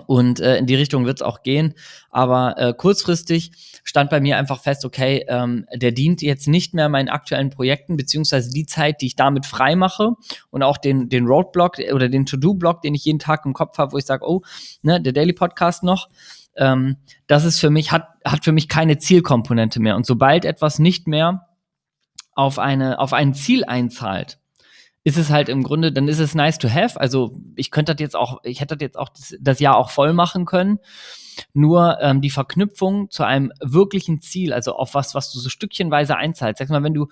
Und 0.06 0.40
äh, 0.40 0.58
in 0.58 0.66
die 0.66 0.74
Richtung 0.74 1.06
wird 1.06 1.18
es 1.18 1.22
auch 1.22 1.42
gehen. 1.42 1.74
Aber 2.10 2.58
äh, 2.58 2.74
kurzfristig 2.74 3.80
stand 3.82 4.10
bei 4.10 4.20
mir 4.20 4.36
einfach 4.36 4.60
fest, 4.60 4.84
okay, 4.84 5.24
ähm, 5.28 5.64
der 5.74 5.92
dient 5.92 6.20
jetzt 6.20 6.48
nicht 6.48 6.74
mehr 6.74 6.90
meinen 6.90 7.08
aktuellen 7.08 7.48
Projekten, 7.48 7.96
beziehungsweise 7.96 8.50
die 8.50 8.66
Zeit, 8.66 9.00
die 9.00 9.06
ich 9.06 9.16
damit 9.16 9.46
frei 9.46 9.74
mache 9.74 10.12
und 10.50 10.62
auch 10.62 10.76
den, 10.76 11.08
den 11.08 11.26
Roadblock 11.26 11.78
oder 11.92 12.10
den 12.10 12.26
To-Do-Block, 12.26 12.82
den 12.82 12.94
ich 12.94 13.06
jeden 13.06 13.18
Tag 13.18 13.46
im 13.46 13.54
Kopf 13.54 13.78
habe, 13.78 13.92
wo 13.92 13.98
ich 13.98 14.04
sage, 14.04 14.28
oh, 14.28 14.42
ne, 14.82 15.00
der 15.00 15.14
Daily 15.14 15.32
Podcast 15.32 15.82
noch, 15.82 16.08
ähm, 16.56 16.96
das 17.26 17.44
ist 17.44 17.58
für 17.58 17.70
mich, 17.70 17.92
hat, 17.92 18.08
hat 18.24 18.44
für 18.44 18.52
mich 18.52 18.68
keine 18.68 18.98
Zielkomponente 18.98 19.80
mehr. 19.80 19.96
Und 19.96 20.04
sobald 20.04 20.44
etwas 20.44 20.78
nicht 20.78 21.06
mehr 21.06 21.48
auf 22.34 22.58
eine, 22.58 22.98
auf 22.98 23.12
ein 23.12 23.34
Ziel 23.34 23.64
einzahlt, 23.64 24.38
ist 25.06 25.18
es 25.18 25.30
halt 25.30 25.48
im 25.48 25.62
Grunde, 25.62 25.92
dann 25.92 26.08
ist 26.08 26.18
es 26.18 26.34
nice 26.34 26.58
to 26.58 26.68
have. 26.68 27.00
Also 27.00 27.40
ich 27.54 27.70
könnte 27.70 27.94
das 27.94 28.00
jetzt 28.00 28.16
auch, 28.16 28.40
ich 28.42 28.60
hätte 28.60 28.76
das 28.76 28.82
jetzt 28.82 28.98
auch 28.98 29.08
das, 29.08 29.36
das 29.40 29.60
Jahr 29.60 29.76
auch 29.76 29.90
voll 29.90 30.12
machen 30.12 30.46
können. 30.46 30.80
Nur 31.54 31.98
ähm, 32.00 32.20
die 32.20 32.30
Verknüpfung 32.30 33.08
zu 33.08 33.22
einem 33.22 33.52
wirklichen 33.60 34.20
Ziel, 34.20 34.52
also 34.52 34.74
auf 34.74 34.94
was, 34.94 35.14
was 35.14 35.30
du 35.30 35.38
so 35.38 35.48
stückchenweise 35.48 36.16
einzahlst. 36.16 36.58
Sag 36.58 36.70
mal, 36.70 36.82
wenn 36.82 36.92
du 36.92 37.06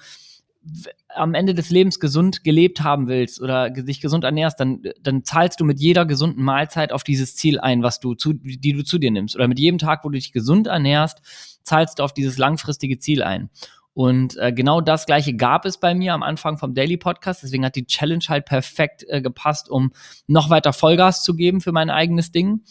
am 1.08 1.34
Ende 1.34 1.54
des 1.54 1.70
Lebens 1.70 2.00
gesund 2.00 2.42
gelebt 2.42 2.82
haben 2.82 3.06
willst 3.06 3.40
oder 3.40 3.70
dich 3.70 4.00
gesund 4.00 4.24
ernährst, 4.24 4.58
dann, 4.58 4.82
dann 5.00 5.22
zahlst 5.22 5.60
du 5.60 5.64
mit 5.64 5.78
jeder 5.78 6.04
gesunden 6.04 6.42
Mahlzeit 6.42 6.90
auf 6.90 7.04
dieses 7.04 7.36
Ziel 7.36 7.60
ein, 7.60 7.84
was 7.84 8.00
du 8.00 8.14
zu, 8.14 8.32
die 8.32 8.72
du 8.72 8.82
zu 8.82 8.98
dir 8.98 9.12
nimmst. 9.12 9.36
Oder 9.36 9.46
mit 9.46 9.60
jedem 9.60 9.78
Tag, 9.78 10.02
wo 10.02 10.08
du 10.08 10.16
dich 10.16 10.32
gesund 10.32 10.66
ernährst, 10.66 11.22
zahlst 11.62 12.00
du 12.00 12.02
auf 12.02 12.12
dieses 12.12 12.38
langfristige 12.38 12.98
Ziel 12.98 13.22
ein. 13.22 13.50
Und 13.94 14.36
äh, 14.36 14.52
genau 14.52 14.80
das 14.80 15.06
gleiche 15.06 15.34
gab 15.34 15.64
es 15.64 15.78
bei 15.78 15.94
mir 15.94 16.14
am 16.14 16.24
Anfang 16.24 16.58
vom 16.58 16.74
Daily 16.74 16.96
Podcast. 16.96 17.44
Deswegen 17.44 17.64
hat 17.64 17.76
die 17.76 17.86
Challenge 17.86 18.24
halt 18.28 18.44
perfekt 18.44 19.04
äh, 19.08 19.22
gepasst, 19.22 19.70
um 19.70 19.92
noch 20.26 20.50
weiter 20.50 20.72
Vollgas 20.72 21.22
zu 21.22 21.34
geben 21.34 21.60
für 21.60 21.72
mein 21.72 21.90
eigenes 21.90 22.32
Ding. 22.32 22.62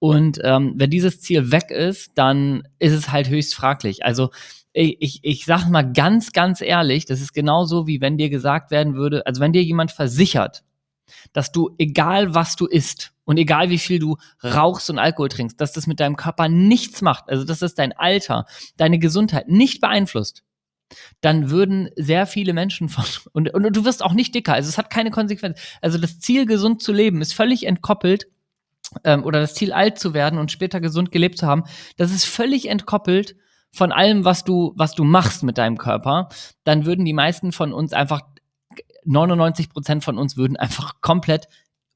Und 0.00 0.40
ähm, 0.42 0.74
wenn 0.76 0.90
dieses 0.90 1.20
Ziel 1.20 1.52
weg 1.52 1.70
ist, 1.70 2.10
dann 2.16 2.64
ist 2.80 2.92
es 2.92 3.12
halt 3.12 3.28
höchst 3.28 3.54
fraglich. 3.54 4.04
Also 4.04 4.30
ich, 4.72 4.96
ich, 5.00 5.20
ich 5.22 5.44
sage 5.44 5.70
mal 5.70 5.82
ganz, 5.92 6.32
ganz 6.32 6.60
ehrlich, 6.60 7.04
das 7.04 7.20
ist 7.20 7.32
genauso 7.32 7.86
wie 7.86 8.00
wenn 8.00 8.18
dir 8.18 8.28
gesagt 8.28 8.72
werden 8.72 8.94
würde, 8.94 9.24
also 9.26 9.40
wenn 9.40 9.52
dir 9.52 9.62
jemand 9.62 9.92
versichert, 9.92 10.64
dass 11.32 11.52
du, 11.52 11.70
egal 11.78 12.34
was 12.34 12.56
du 12.56 12.66
isst 12.66 13.12
und 13.24 13.36
egal 13.36 13.70
wie 13.70 13.78
viel 13.78 13.98
du 13.98 14.16
rauchst 14.42 14.90
und 14.90 14.98
Alkohol 14.98 15.28
trinkst, 15.28 15.60
dass 15.60 15.72
das 15.72 15.86
mit 15.86 16.00
deinem 16.00 16.16
Körper 16.16 16.48
nichts 16.48 17.02
macht, 17.02 17.28
also 17.28 17.44
dass 17.44 17.60
das 17.60 17.74
dein 17.74 17.92
Alter, 17.92 18.46
deine 18.76 18.98
Gesundheit 18.98 19.48
nicht 19.48 19.80
beeinflusst, 19.80 20.42
dann 21.20 21.50
würden 21.50 21.90
sehr 21.96 22.26
viele 22.26 22.52
Menschen 22.52 22.88
von 22.88 23.04
und, 23.32 23.52
und, 23.52 23.76
du 23.76 23.84
wirst 23.84 24.02
auch 24.02 24.12
nicht 24.12 24.34
dicker. 24.34 24.54
Also 24.54 24.68
es 24.68 24.78
hat 24.78 24.90
keine 24.90 25.10
Konsequenz. 25.10 25.58
Also 25.80 25.98
das 25.98 26.20
Ziel, 26.20 26.46
gesund 26.46 26.82
zu 26.82 26.92
leben, 26.92 27.20
ist 27.20 27.34
völlig 27.34 27.66
entkoppelt 27.66 28.26
ähm, 29.04 29.24
oder 29.24 29.40
das 29.40 29.54
Ziel, 29.54 29.72
alt 29.72 29.98
zu 29.98 30.14
werden 30.14 30.38
und 30.38 30.52
später 30.52 30.80
gesund 30.80 31.12
gelebt 31.12 31.38
zu 31.38 31.46
haben. 31.46 31.64
Das 31.96 32.10
ist 32.12 32.24
völlig 32.24 32.68
entkoppelt 32.68 33.36
von 33.70 33.92
allem, 33.92 34.24
was 34.24 34.44
du 34.44 34.74
was 34.76 34.94
du 34.94 35.04
machst 35.04 35.42
mit 35.42 35.58
deinem 35.58 35.78
Körper. 35.78 36.28
Dann 36.64 36.84
würden 36.84 37.04
die 37.04 37.14
meisten 37.14 37.52
von 37.52 37.72
uns 37.72 37.92
einfach 37.92 38.20
99 39.04 39.70
Prozent 39.70 40.04
von 40.04 40.18
uns 40.18 40.36
würden 40.36 40.56
einfach 40.56 41.00
komplett 41.00 41.48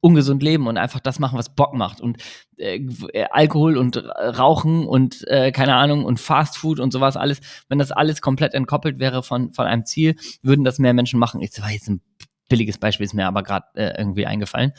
ungesund 0.07 0.43
leben 0.43 0.69
und 0.69 0.79
einfach 0.79 1.01
das 1.01 1.19
machen, 1.19 1.37
was 1.37 1.55
Bock 1.55 1.75
macht. 1.75 2.01
Und 2.01 2.19
äh, 2.57 2.77
äh, 3.13 3.27
Alkohol 3.31 3.77
und 3.77 3.97
Rauchen 3.97 4.87
und 4.87 5.27
äh, 5.27 5.51
keine 5.51 5.75
Ahnung 5.75 6.05
und 6.05 6.21
Fast 6.21 6.57
Food 6.57 6.79
und 6.79 6.93
sowas 6.93 7.17
alles, 7.17 7.41
wenn 7.69 7.79
das 7.79 7.91
alles 7.91 8.21
komplett 8.21 8.55
entkoppelt 8.55 9.01
wäre 9.01 9.25
von, 9.25 9.53
von 9.53 9.67
einem 9.67 9.85
Ziel, 9.85 10.15
würden 10.43 10.65
das 10.65 10.79
mehr 10.79 10.95
Menschen 10.95 11.19
machen. 11.19 11.43
Ich 11.43 11.61
war 11.61 11.71
jetzt 11.71 11.89
ein 11.89 12.01
billiges 12.49 12.79
Beispiel 12.79 13.05
ist 13.05 13.15
mir 13.15 13.27
aber 13.27 13.43
gerade 13.43 13.67
äh, 13.75 13.99
irgendwie 13.99 14.25
eingefallen. 14.25 14.73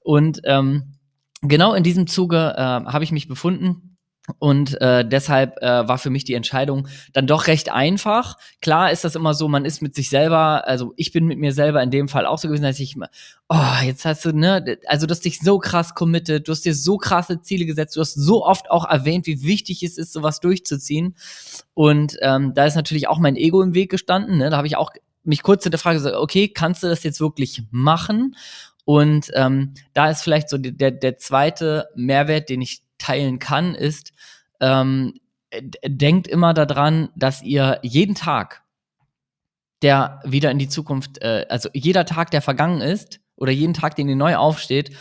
Und 0.00 0.40
ähm, 0.44 0.94
genau 1.42 1.74
in 1.74 1.82
diesem 1.82 2.06
Zuge 2.06 2.54
äh, 2.56 2.60
habe 2.60 3.04
ich 3.04 3.12
mich 3.12 3.28
befunden 3.28 3.89
und 4.38 4.80
äh, 4.80 5.06
deshalb 5.06 5.56
äh, 5.62 5.88
war 5.88 5.98
für 5.98 6.10
mich 6.10 6.24
die 6.24 6.34
Entscheidung 6.34 6.88
dann 7.12 7.26
doch 7.26 7.46
recht 7.46 7.70
einfach. 7.70 8.36
Klar 8.60 8.90
ist 8.90 9.04
das 9.04 9.14
immer 9.14 9.34
so, 9.34 9.48
man 9.48 9.64
ist 9.64 9.82
mit 9.82 9.94
sich 9.94 10.10
selber, 10.10 10.66
also 10.66 10.92
ich 10.96 11.12
bin 11.12 11.26
mit 11.26 11.38
mir 11.38 11.52
selber 11.52 11.82
in 11.82 11.90
dem 11.90 12.08
Fall 12.08 12.26
auch 12.26 12.38
so 12.38 12.48
gewesen, 12.48 12.62
dass 12.62 12.80
ich, 12.80 12.96
oh, 13.48 13.84
jetzt 13.84 14.04
hast 14.04 14.24
du, 14.24 14.32
ne, 14.32 14.78
also 14.86 15.06
du 15.06 15.12
hast 15.12 15.24
dich 15.24 15.40
so 15.40 15.58
krass 15.58 15.94
committed, 15.94 16.46
du 16.46 16.52
hast 16.52 16.64
dir 16.64 16.74
so 16.74 16.96
krasse 16.96 17.40
Ziele 17.42 17.66
gesetzt, 17.66 17.96
du 17.96 18.00
hast 18.00 18.14
so 18.14 18.44
oft 18.44 18.70
auch 18.70 18.88
erwähnt, 18.88 19.26
wie 19.26 19.42
wichtig 19.42 19.82
es 19.82 19.98
ist, 19.98 20.12
sowas 20.12 20.40
durchzuziehen. 20.40 21.16
Und 21.74 22.16
ähm, 22.22 22.52
da 22.54 22.66
ist 22.66 22.76
natürlich 22.76 23.08
auch 23.08 23.18
mein 23.18 23.36
Ego 23.36 23.62
im 23.62 23.74
Weg 23.74 23.90
gestanden. 23.90 24.38
Ne? 24.38 24.50
Da 24.50 24.56
habe 24.56 24.66
ich 24.66 24.76
auch 24.76 24.90
mich 25.22 25.42
kurz 25.42 25.64
in 25.64 25.70
der 25.70 25.78
Frage 25.78 25.98
gesagt, 25.98 26.16
okay, 26.16 26.48
kannst 26.48 26.82
du 26.82 26.88
das 26.88 27.02
jetzt 27.02 27.20
wirklich 27.20 27.62
machen? 27.70 28.36
Und 28.84 29.30
ähm, 29.34 29.74
da 29.92 30.10
ist 30.10 30.22
vielleicht 30.22 30.48
so 30.48 30.58
der, 30.58 30.90
der 30.90 31.16
zweite 31.18 31.88
Mehrwert, 31.94 32.48
den 32.48 32.62
ich 32.62 32.82
teilen 33.00 33.38
kann, 33.38 33.74
ist, 33.74 34.12
ähm, 34.60 35.14
denkt 35.84 36.28
immer 36.28 36.54
daran, 36.54 37.08
dass 37.16 37.42
ihr 37.42 37.80
jeden 37.82 38.14
Tag, 38.14 38.62
der 39.82 40.20
wieder 40.24 40.50
in 40.50 40.58
die 40.58 40.68
Zukunft, 40.68 41.18
äh, 41.22 41.46
also 41.48 41.68
jeder 41.72 42.04
Tag, 42.04 42.30
der 42.30 42.42
vergangen 42.42 42.80
ist, 42.80 43.20
oder 43.36 43.50
jeden 43.50 43.74
Tag, 43.74 43.96
den 43.96 44.08
ihr 44.08 44.16
neu 44.16 44.36
aufsteht, 44.36 44.96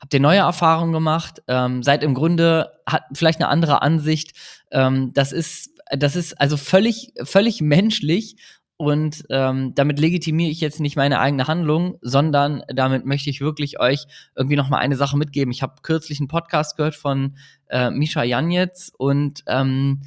habt 0.00 0.12
ihr 0.14 0.20
neue 0.20 0.38
Erfahrungen 0.38 0.92
gemacht, 0.92 1.42
ähm, 1.46 1.82
seid 1.82 2.02
im 2.02 2.14
Grunde, 2.14 2.72
hat 2.86 3.04
vielleicht 3.12 3.40
eine 3.40 3.48
andere 3.48 3.82
Ansicht. 3.82 4.36
Ähm, 4.70 5.12
das 5.12 5.32
ist, 5.32 5.70
das 5.90 6.16
ist 6.16 6.40
also 6.40 6.56
völlig, 6.56 7.12
völlig 7.22 7.60
menschlich 7.60 8.36
und 8.78 9.24
ähm, 9.30 9.74
damit 9.74 9.98
legitimiere 9.98 10.50
ich 10.50 10.60
jetzt 10.60 10.80
nicht 10.80 10.96
meine 10.96 11.18
eigene 11.18 11.46
Handlung, 11.46 11.96
sondern 12.02 12.62
damit 12.68 13.06
möchte 13.06 13.30
ich 13.30 13.40
wirklich 13.40 13.80
euch 13.80 14.06
irgendwie 14.34 14.56
noch 14.56 14.68
mal 14.68 14.78
eine 14.78 14.96
Sache 14.96 15.16
mitgeben. 15.16 15.50
Ich 15.50 15.62
habe 15.62 15.80
kürzlich 15.82 16.20
einen 16.20 16.28
Podcast 16.28 16.76
gehört 16.76 16.94
von 16.94 17.36
äh, 17.68 17.90
Misha 17.90 18.22
Janetz 18.22 18.92
und 18.96 19.44
ähm, 19.46 20.02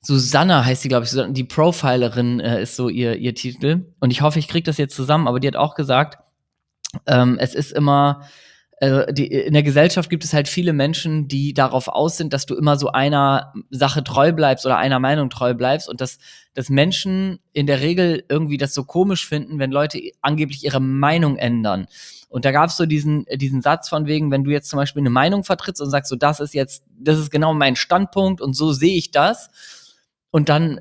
Susanna 0.00 0.64
heißt 0.64 0.82
sie, 0.82 0.88
glaube 0.88 1.06
ich, 1.06 1.32
die 1.32 1.44
Profilerin 1.44 2.40
äh, 2.40 2.62
ist 2.62 2.76
so 2.76 2.88
ihr, 2.88 3.16
ihr 3.16 3.34
Titel. 3.34 3.86
Und 4.00 4.10
ich 4.10 4.20
hoffe, 4.20 4.38
ich 4.38 4.48
kriege 4.48 4.64
das 4.64 4.76
jetzt 4.76 4.96
zusammen, 4.96 5.28
aber 5.28 5.40
die 5.40 5.46
hat 5.46 5.56
auch 5.56 5.74
gesagt, 5.74 6.18
ähm, 7.06 7.36
es 7.40 7.54
ist 7.54 7.72
immer 7.72 8.22
also 8.82 9.04
die, 9.12 9.28
in 9.28 9.54
der 9.54 9.62
Gesellschaft 9.62 10.10
gibt 10.10 10.24
es 10.24 10.32
halt 10.32 10.48
viele 10.48 10.72
Menschen, 10.72 11.28
die 11.28 11.54
darauf 11.54 11.86
aus 11.86 12.16
sind, 12.16 12.32
dass 12.32 12.46
du 12.46 12.56
immer 12.56 12.76
so 12.76 12.88
einer 12.90 13.52
Sache 13.70 14.02
treu 14.02 14.32
bleibst 14.32 14.66
oder 14.66 14.76
einer 14.76 14.98
Meinung 14.98 15.30
treu 15.30 15.54
bleibst 15.54 15.88
und 15.88 16.00
dass, 16.00 16.18
dass 16.54 16.68
Menschen 16.68 17.38
in 17.52 17.68
der 17.68 17.80
Regel 17.80 18.24
irgendwie 18.28 18.56
das 18.56 18.74
so 18.74 18.82
komisch 18.82 19.28
finden, 19.28 19.60
wenn 19.60 19.70
Leute 19.70 20.00
angeblich 20.20 20.64
ihre 20.64 20.80
Meinung 20.80 21.36
ändern. 21.36 21.86
Und 22.28 22.44
da 22.44 22.50
gab 22.50 22.70
es 22.70 22.76
so 22.76 22.84
diesen, 22.84 23.24
diesen 23.36 23.62
Satz 23.62 23.88
von 23.88 24.06
wegen, 24.06 24.32
wenn 24.32 24.42
du 24.42 24.50
jetzt 24.50 24.68
zum 24.68 24.78
Beispiel 24.78 25.02
eine 25.02 25.10
Meinung 25.10 25.44
vertrittst 25.44 25.80
und 25.80 25.90
sagst, 25.90 26.10
so 26.10 26.16
das 26.16 26.40
ist 26.40 26.52
jetzt, 26.52 26.82
das 26.98 27.20
ist 27.20 27.30
genau 27.30 27.54
mein 27.54 27.76
Standpunkt 27.76 28.40
und 28.40 28.54
so 28.54 28.72
sehe 28.72 28.96
ich 28.96 29.12
das. 29.12 29.48
Und 30.32 30.48
dann 30.48 30.80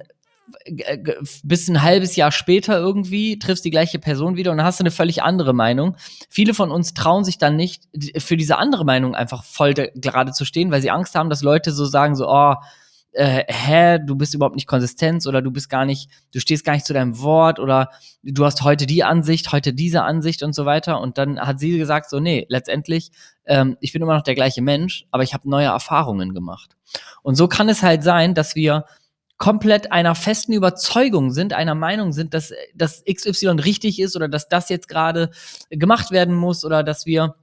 bis 1.44 1.68
ein 1.68 1.82
halbes 1.82 2.16
Jahr 2.16 2.32
später 2.32 2.78
irgendwie 2.78 3.40
triffst 3.40 3.64
die 3.64 3.72
gleiche 3.72 4.00
Person 4.00 4.36
wieder 4.36 4.52
und 4.52 4.58
dann 4.58 4.66
hast 4.66 4.80
du 4.80 4.84
eine 4.84 4.92
völlig 4.92 5.24
andere 5.24 5.54
Meinung. 5.54 5.96
Viele 6.30 6.54
von 6.54 6.72
uns 6.72 6.94
trauen 6.94 7.24
sich 7.24 7.38
dann 7.38 7.56
nicht, 7.56 7.84
für 8.18 8.38
diese 8.38 8.58
andere 8.58 8.86
Meinung 8.86 9.16
einfach 9.16 9.44
voll 9.44 9.74
gerade 9.74 10.32
zu 10.32 10.46
stehen, 10.46 10.72
weil 10.72 10.82
sie 10.82 10.92
Angst 10.92 11.16
haben, 11.16 11.30
dass 11.30 11.42
Leute 11.42 11.72
so 11.72 11.86
sagen, 11.86 12.16
so, 12.16 12.28
oh, 12.30 12.56
äh, 13.14 13.44
hä, 13.48 14.00
du 14.06 14.16
bist 14.16 14.34
überhaupt 14.34 14.56
nicht 14.56 14.68
konsistent 14.68 15.26
oder 15.28 15.42
du 15.42 15.52
bist 15.52 15.70
gar 15.70 15.86
nicht, 15.86 16.10
du 16.34 16.40
stehst 16.40 16.64
gar 16.64 16.74
nicht 16.74 16.86
zu 16.86 16.94
deinem 16.94 17.20
Wort 17.20 17.60
oder 17.60 17.90
du 18.24 18.46
hast 18.46 18.64
heute 18.64 18.86
die 18.86 19.04
Ansicht, 19.04 19.52
heute 19.52 19.74
diese 19.74 20.04
Ansicht 20.04 20.44
und 20.44 20.54
so 20.54 20.66
weiter. 20.66 21.02
Und 21.02 21.18
dann 21.18 21.40
hat 21.40 21.60
sie 21.60 21.78
gesagt, 21.78 22.10
so, 22.10 22.20
nee, 22.20 22.46
letztendlich, 22.48 23.12
ähm, 23.46 23.78
ich 23.82 23.92
bin 23.92 24.02
immer 24.02 24.16
noch 24.16 24.24
der 24.24 24.36
gleiche 24.36 24.62
Mensch, 24.62 25.06
aber 25.12 25.24
ich 25.24 25.34
habe 25.34 25.50
neue 25.50 25.68
Erfahrungen 25.68 26.34
gemacht. 26.34 26.78
Und 27.22 27.36
so 27.36 27.48
kann 27.48 27.70
es 27.70 27.84
halt 27.84 28.04
sein, 28.04 28.34
dass 28.34 28.56
wir 28.56 28.86
komplett 29.42 29.92
einer 29.92 30.14
festen 30.14 30.54
Überzeugung 30.54 31.32
sind, 31.32 31.54
einer 31.54 31.74
Meinung 31.74 32.14
sind, 32.14 32.36
dass, 32.36 32.54
dass 32.76 33.04
XY 33.12 33.60
richtig 33.64 34.00
ist 34.00 34.16
oder 34.16 34.30
dass 34.30 34.48
das 34.48 34.70
jetzt 34.70 34.88
gerade 34.88 35.32
gemacht 35.72 36.12
werden 36.12 36.36
muss 36.36 36.64
oder 36.64 36.84
dass 36.84 37.08
wir 37.08 37.34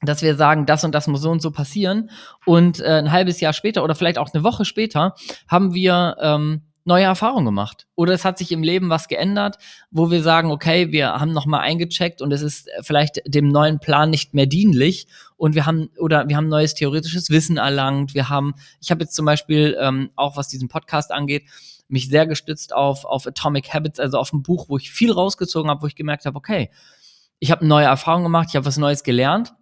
dass 0.00 0.22
wir 0.22 0.34
sagen, 0.34 0.66
das 0.66 0.82
und 0.82 0.96
das 0.96 1.06
muss 1.06 1.20
so 1.20 1.30
und 1.30 1.40
so 1.40 1.52
passieren. 1.52 2.10
Und 2.44 2.80
äh, 2.80 2.98
ein 2.98 3.12
halbes 3.12 3.38
Jahr 3.38 3.52
später 3.52 3.84
oder 3.84 3.94
vielleicht 3.94 4.18
auch 4.18 4.34
eine 4.34 4.42
Woche 4.42 4.64
später 4.64 5.14
haben 5.46 5.74
wir 5.74 6.16
ähm, 6.20 6.62
neue 6.84 7.04
Erfahrungen 7.04 7.44
gemacht. 7.44 7.86
Oder 7.94 8.14
es 8.14 8.24
hat 8.24 8.38
sich 8.38 8.50
im 8.50 8.62
Leben 8.62 8.90
was 8.90 9.06
geändert, 9.06 9.58
wo 9.90 10.10
wir 10.10 10.22
sagen, 10.22 10.50
okay, 10.50 10.90
wir 10.90 11.12
haben 11.20 11.32
nochmal 11.32 11.60
eingecheckt 11.60 12.20
und 12.22 12.32
es 12.32 12.42
ist 12.42 12.68
vielleicht 12.80 13.20
dem 13.26 13.48
neuen 13.48 13.78
Plan 13.78 14.10
nicht 14.10 14.34
mehr 14.34 14.46
dienlich. 14.46 15.06
Und 15.42 15.56
wir 15.56 15.66
haben, 15.66 15.90
oder 15.98 16.28
wir 16.28 16.36
haben 16.36 16.46
neues 16.46 16.74
theoretisches 16.74 17.28
Wissen 17.28 17.56
erlangt. 17.56 18.14
Wir 18.14 18.28
haben, 18.28 18.54
ich 18.80 18.92
habe 18.92 19.02
jetzt 19.02 19.16
zum 19.16 19.26
Beispiel, 19.26 19.76
ähm, 19.80 20.12
auch 20.14 20.36
was 20.36 20.46
diesen 20.46 20.68
Podcast 20.68 21.10
angeht, 21.10 21.46
mich 21.88 22.08
sehr 22.08 22.28
gestützt 22.28 22.72
auf, 22.72 23.04
auf 23.04 23.26
Atomic 23.26 23.74
Habits, 23.74 23.98
also 23.98 24.18
auf 24.18 24.32
ein 24.32 24.44
Buch, 24.44 24.68
wo 24.68 24.76
ich 24.76 24.92
viel 24.92 25.10
rausgezogen 25.10 25.68
habe, 25.68 25.82
wo 25.82 25.88
ich 25.88 25.96
gemerkt 25.96 26.26
habe, 26.26 26.36
okay, 26.36 26.70
ich 27.40 27.50
habe 27.50 27.66
neue 27.66 27.86
Erfahrungen 27.86 28.22
gemacht, 28.22 28.50
ich 28.50 28.54
habe 28.54 28.66
was 28.66 28.76
Neues 28.76 29.02
gelernt 29.02 29.52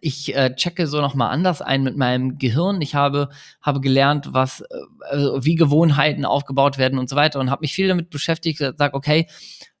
ich 0.00 0.34
äh, 0.36 0.54
checke 0.54 0.86
so 0.86 1.00
noch 1.00 1.14
mal 1.14 1.30
anders 1.30 1.62
ein 1.62 1.82
mit 1.82 1.96
meinem 1.96 2.38
Gehirn. 2.38 2.80
Ich 2.82 2.94
habe 2.94 3.30
habe 3.62 3.80
gelernt, 3.80 4.28
was 4.32 4.60
äh, 4.60 4.66
also 5.08 5.44
wie 5.44 5.54
Gewohnheiten 5.54 6.24
aufgebaut 6.24 6.78
werden 6.78 6.98
und 6.98 7.08
so 7.08 7.16
weiter 7.16 7.40
und 7.40 7.50
habe 7.50 7.62
mich 7.62 7.72
viel 7.72 7.88
damit 7.88 8.10
beschäftigt. 8.10 8.62
Sag 8.76 8.94
okay, 8.94 9.28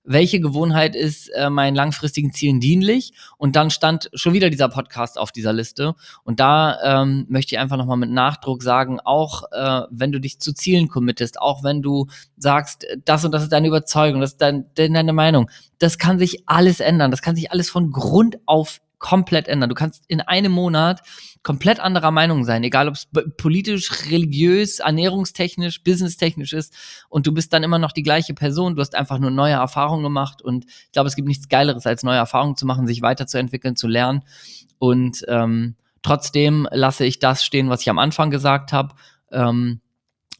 welche 0.08 0.40
Gewohnheit 0.40 0.96
ist 0.96 1.28
äh, 1.28 1.50
meinen 1.50 1.74
langfristigen 1.74 2.32
Zielen 2.32 2.60
dienlich? 2.60 3.12
Und 3.36 3.56
dann 3.56 3.70
stand 3.70 4.10
schon 4.14 4.32
wieder 4.32 4.50
dieser 4.50 4.68
Podcast 4.68 5.18
auf 5.18 5.32
dieser 5.32 5.52
Liste. 5.52 5.94
Und 6.24 6.40
da 6.40 7.02
ähm, 7.02 7.26
möchte 7.28 7.54
ich 7.54 7.58
einfach 7.58 7.76
noch 7.76 7.86
mal 7.86 7.96
mit 7.96 8.10
Nachdruck 8.10 8.62
sagen, 8.62 9.00
auch 9.00 9.44
äh, 9.52 9.82
wenn 9.90 10.10
du 10.10 10.20
dich 10.20 10.40
zu 10.40 10.52
Zielen 10.54 10.88
committest, 10.88 11.40
auch 11.40 11.62
wenn 11.62 11.82
du 11.82 12.06
sagst, 12.36 12.86
das 13.04 13.24
und 13.24 13.32
das 13.32 13.42
ist 13.42 13.52
deine 13.52 13.68
Überzeugung, 13.68 14.20
das 14.20 14.32
ist 14.32 14.40
dein, 14.40 14.66
deine 14.74 15.12
Meinung, 15.12 15.50
das 15.78 15.98
kann 15.98 16.18
sich 16.18 16.44
alles 16.46 16.80
ändern. 16.80 17.10
Das 17.10 17.22
kann 17.22 17.36
sich 17.36 17.52
alles 17.52 17.70
von 17.70 17.92
Grund 17.92 18.38
auf 18.46 18.80
komplett 18.98 19.48
ändern. 19.48 19.68
Du 19.68 19.74
kannst 19.74 20.04
in 20.08 20.20
einem 20.20 20.52
Monat 20.52 21.02
komplett 21.42 21.80
anderer 21.80 22.10
Meinung 22.10 22.44
sein, 22.44 22.64
egal 22.64 22.88
ob 22.88 22.94
es 22.94 23.08
politisch, 23.36 24.10
religiös, 24.10 24.80
ernährungstechnisch, 24.80 25.82
businesstechnisch 25.82 26.52
ist. 26.52 26.74
Und 27.08 27.26
du 27.26 27.32
bist 27.32 27.52
dann 27.52 27.62
immer 27.62 27.78
noch 27.78 27.92
die 27.92 28.02
gleiche 28.02 28.34
Person, 28.34 28.74
du 28.74 28.80
hast 28.80 28.94
einfach 28.94 29.18
nur 29.18 29.30
neue 29.30 29.54
Erfahrungen 29.54 30.02
gemacht. 30.02 30.42
Und 30.42 30.66
ich 30.66 30.92
glaube, 30.92 31.08
es 31.08 31.16
gibt 31.16 31.28
nichts 31.28 31.48
Geileres, 31.48 31.86
als 31.86 32.02
neue 32.02 32.18
Erfahrungen 32.18 32.56
zu 32.56 32.66
machen, 32.66 32.86
sich 32.86 33.02
weiterzuentwickeln, 33.02 33.76
zu 33.76 33.86
lernen. 33.86 34.24
Und 34.78 35.24
ähm, 35.28 35.76
trotzdem 36.02 36.68
lasse 36.70 37.04
ich 37.04 37.18
das 37.18 37.44
stehen, 37.44 37.68
was 37.68 37.82
ich 37.82 37.90
am 37.90 37.98
Anfang 37.98 38.30
gesagt 38.30 38.72
habe 38.72 38.94
ähm, 39.30 39.80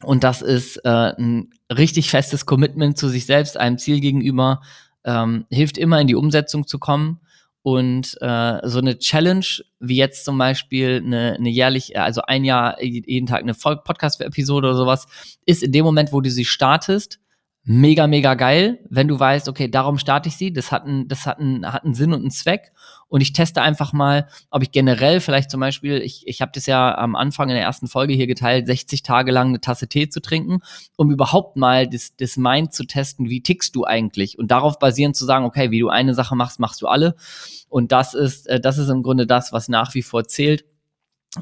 und 0.03 0.23
das 0.23 0.41
ist 0.41 0.77
äh, 0.85 1.13
ein 1.17 1.49
richtig 1.71 2.09
festes 2.09 2.45
Commitment 2.45 2.97
zu 2.97 3.09
sich 3.09 3.25
selbst, 3.25 3.57
einem 3.57 3.77
Ziel 3.77 3.99
gegenüber, 3.99 4.61
ähm, 5.03 5.45
hilft 5.49 5.77
immer 5.77 5.99
in 5.99 6.07
die 6.07 6.15
Umsetzung 6.15 6.67
zu 6.67 6.79
kommen 6.79 7.19
und 7.61 8.17
äh, 8.21 8.59
so 8.67 8.79
eine 8.79 8.97
Challenge, 8.97 9.45
wie 9.79 9.97
jetzt 9.97 10.25
zum 10.25 10.37
Beispiel 10.37 11.01
eine, 11.05 11.35
eine 11.35 11.49
jährlich, 11.49 11.95
äh, 11.95 11.99
also 11.99 12.21
ein 12.21 12.45
Jahr, 12.45 12.81
jeden 12.81 13.27
Tag 13.27 13.41
eine 13.41 13.53
Podcast-Episode 13.53 14.69
oder 14.69 14.77
sowas, 14.77 15.07
ist 15.45 15.63
in 15.63 15.71
dem 15.71 15.85
Moment, 15.85 16.13
wo 16.13 16.21
du 16.21 16.29
sie 16.29 16.45
startest, 16.45 17.19
mega, 17.71 18.07
mega 18.07 18.33
geil, 18.33 18.79
wenn 18.89 19.07
du 19.07 19.19
weißt, 19.19 19.47
okay, 19.47 19.67
darum 19.67 19.99
starte 19.99 20.27
ich 20.27 20.35
sie, 20.35 20.51
das 20.51 20.71
hat 20.71 20.85
einen, 20.85 21.07
das 21.07 21.27
hat 21.27 21.37
einen, 21.37 21.71
hat 21.71 21.85
einen 21.85 21.93
Sinn 21.93 22.13
und 22.13 22.21
einen 22.21 22.31
Zweck. 22.31 22.71
Und 23.07 23.21
ich 23.21 23.31
teste 23.31 23.61
einfach 23.61 23.93
mal, 23.93 24.27
ob 24.49 24.63
ich 24.63 24.71
generell 24.71 25.19
vielleicht 25.19 25.51
zum 25.51 25.59
Beispiel, 25.59 26.01
ich, 26.01 26.23
ich 26.25 26.41
habe 26.41 26.51
das 26.51 26.65
ja 26.65 26.97
am 26.97 27.15
Anfang 27.15 27.47
in 27.49 27.53
der 27.53 27.63
ersten 27.63 27.87
Folge 27.87 28.13
hier 28.13 28.25
geteilt, 28.25 28.65
60 28.65 29.03
Tage 29.03 29.31
lang 29.31 29.49
eine 29.49 29.61
Tasse 29.61 29.87
Tee 29.87 30.09
zu 30.09 30.19
trinken, 30.19 30.61
um 30.97 31.11
überhaupt 31.11 31.57
mal 31.57 31.87
das, 31.87 32.15
das 32.15 32.37
Mind 32.37 32.73
zu 32.73 32.85
testen, 32.85 33.29
wie 33.29 33.43
tickst 33.43 33.75
du 33.75 33.85
eigentlich? 33.85 34.39
Und 34.39 34.49
darauf 34.49 34.79
basierend 34.79 35.15
zu 35.15 35.25
sagen, 35.25 35.45
okay, 35.45 35.69
wie 35.69 35.79
du 35.79 35.89
eine 35.89 36.15
Sache 36.15 36.35
machst, 36.35 36.59
machst 36.59 36.81
du 36.81 36.87
alle. 36.87 37.15
Und 37.67 37.91
das 37.91 38.15
ist, 38.15 38.47
äh, 38.47 38.59
das 38.59 38.79
ist 38.79 38.89
im 38.89 39.03
Grunde 39.03 39.27
das, 39.27 39.53
was 39.53 39.69
nach 39.69 39.93
wie 39.93 40.01
vor 40.01 40.23
zählt. 40.23 40.65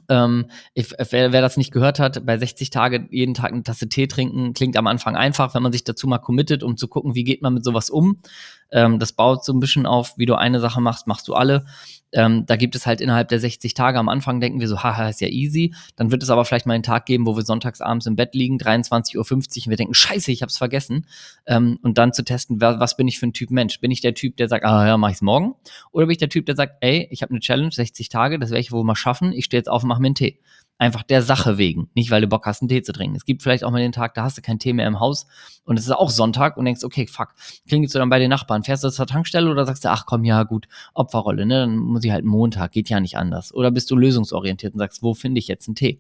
Ähm, 0.10 0.50
ich, 0.74 0.92
wer, 0.92 1.32
wer 1.32 1.42
das 1.42 1.56
nicht 1.56 1.72
gehört 1.72 2.00
hat, 2.00 2.26
bei 2.26 2.38
60 2.38 2.70
Tage 2.70 3.08
jeden 3.10 3.34
Tag 3.34 3.54
eine 3.54 3.64
Tasse 3.64 3.88
Tee 3.88 4.08
trinken, 4.08 4.54
klingt 4.54 4.76
am 4.76 4.88
Anfang 4.88 5.16
einfach, 5.16 5.54
wenn 5.56 5.64
man 5.64 5.72
sich 5.72 5.86
dazu 5.86 6.08
mal 6.08 6.18
committet, 6.18 6.62
um 6.62 6.76
zu 6.76 6.88
gucken, 6.88 7.16
wie 7.16 7.24
geht 7.24 7.42
man 7.42 7.54
mit 7.54 7.64
sowas 7.64 7.90
um. 7.90 8.22
Ähm, 8.72 9.00
das 9.00 9.14
baut 9.14 9.46
so 9.46 9.54
ein 9.54 9.60
bisschen 9.60 9.86
auf, 9.86 10.18
wie 10.18 10.26
du 10.26 10.36
eine 10.36 10.60
Sache 10.60 10.82
machst, 10.82 11.08
machst 11.08 11.28
du 11.28 11.34
alle. 11.34 11.66
Ähm, 12.14 12.46
da 12.46 12.56
gibt 12.56 12.76
es 12.76 12.86
halt 12.86 13.02
innerhalb 13.02 13.28
der 13.28 13.40
60 13.40 13.74
Tage 13.74 14.00
am 14.00 14.08
Anfang 14.08 14.40
denken 14.40 14.60
wir 14.60 14.68
so, 14.68 14.82
haha, 14.82 15.10
ist 15.10 15.20
ja 15.20 15.28
easy. 15.28 15.74
Dann 15.98 16.12
wird 16.12 16.24
es 16.24 16.30
aber 16.30 16.46
vielleicht 16.46 16.66
mal 16.66 16.74
einen 16.74 16.84
Tag 16.84 17.06
geben, 17.06 17.26
wo 17.26 17.36
wir 17.36 17.44
sonntags 17.44 17.82
abends 17.82 18.06
im 18.06 18.16
Bett 18.16 18.34
liegen, 18.34 18.58
23.50 18.58 19.18
Uhr 19.18 19.32
und 19.32 19.70
wir 19.70 19.78
denken, 19.78 19.94
scheiße, 19.94 20.32
ich 20.32 20.42
hab's 20.42 20.58
vergessen. 20.58 21.06
Ähm, 21.46 21.80
und 21.82 21.98
dann 21.98 22.14
zu 22.14 22.24
testen, 22.24 22.62
wer, 22.62 22.80
was 22.80 22.96
bin 22.96 23.08
ich 23.08 23.20
für 23.20 23.28
ein 23.28 23.34
Typ 23.34 23.52
Mensch? 23.52 23.80
Bin 23.82 23.92
ich 23.92 24.02
der 24.02 24.14
Typ, 24.14 24.38
der 24.38 24.48
sagt, 24.48 24.66
ah 24.66 24.88
ja, 24.88 24.98
mach 24.98 25.10
ich's 25.10 25.22
morgen? 25.22 25.56
Oder 25.92 26.06
bin 26.06 26.14
ich 26.14 26.18
der 26.18 26.30
Typ, 26.30 26.46
der 26.46 26.56
sagt, 26.56 26.78
ey, 26.82 27.08
ich 27.12 27.22
habe 27.22 27.32
eine 27.32 27.40
Challenge, 27.40 27.72
60 27.72 28.10
Tage, 28.10 28.40
das 28.40 28.52
werde 28.52 28.62
ich 28.62 28.72
wohl 28.72 28.84
mal 28.84 28.96
schaffen, 28.96 29.34
ich 29.34 29.46
stehe 29.46 29.60
jetzt 29.60 29.70
auf 29.70 29.84
und 29.84 29.90
mache 29.90 30.02
mir 30.02 30.08
einen 30.08 30.16
Tee. 30.16 30.40
Einfach 30.80 31.02
der 31.02 31.24
Sache 31.24 31.58
wegen. 31.58 31.90
Nicht, 31.96 32.12
weil 32.12 32.22
du 32.22 32.28
Bock 32.28 32.46
hast, 32.46 32.62
einen 32.62 32.70
Tee 32.70 32.84
zu 32.84 32.94
trinken. 32.94 33.16
Es 33.16 33.26
gibt 33.26 33.42
vielleicht 33.42 33.64
auch 33.64 33.72
mal 33.72 33.80
den 33.82 33.92
Tag, 33.92 34.14
da 34.14 34.24
hast 34.24 34.38
du 34.38 34.44
keinen 34.44 34.60
Tee 34.60 34.74
mehr 34.74 34.88
im 34.88 35.00
Haus 35.00 35.26
und 35.64 35.78
es 35.80 35.86
ist 35.86 35.92
auch 35.92 36.12
Sonntag 36.12 36.56
und 36.56 36.66
denkst, 36.66 36.84
okay, 36.84 37.08
fuck, 37.08 37.34
klingelst 37.68 37.96
du 37.96 38.00
dann 38.00 38.10
bei 38.10 38.20
den 38.20 38.30
Nachbarn? 38.30 38.64
Fährst 38.64 38.84
du 38.84 38.90
zur 38.90 39.08
Tankstelle 39.08 39.50
oder 39.50 39.66
sagst 39.66 39.86
du, 39.86 39.90
ach 39.90 40.06
komm, 40.06 40.24
ja 40.24 40.44
gut, 40.44 40.68
Opferrolle, 40.94 41.48
ne? 41.48 41.62
Dann 41.62 41.78
muss 41.78 42.04
ich 42.04 42.12
halt 42.12 42.26
Montag, 42.26 42.72
geht 42.74 42.90
ja 42.90 43.00
nicht 43.00 43.18
anders. 43.18 43.54
Oder 43.54 43.72
bist 43.72 43.90
du 43.90 43.96
lösungsorientiert 43.96 44.74
und 44.74 44.80
sagst, 44.80 45.02
wo 45.02 45.16
finde 45.16 45.40
ich 45.40 45.48
jetzt 45.48 45.68
einen 45.68 45.76
Tee? 45.76 46.00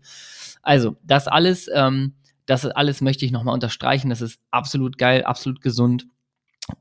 Also, 0.61 0.95
das 1.03 1.27
alles, 1.27 1.69
ähm, 1.73 2.13
das 2.45 2.65
alles 2.65 3.01
möchte 3.01 3.25
ich 3.25 3.31
nochmal 3.31 3.55
unterstreichen. 3.55 4.09
Das 4.09 4.21
ist 4.21 4.39
absolut 4.51 4.97
geil, 4.97 5.23
absolut 5.23 5.61
gesund. 5.61 6.07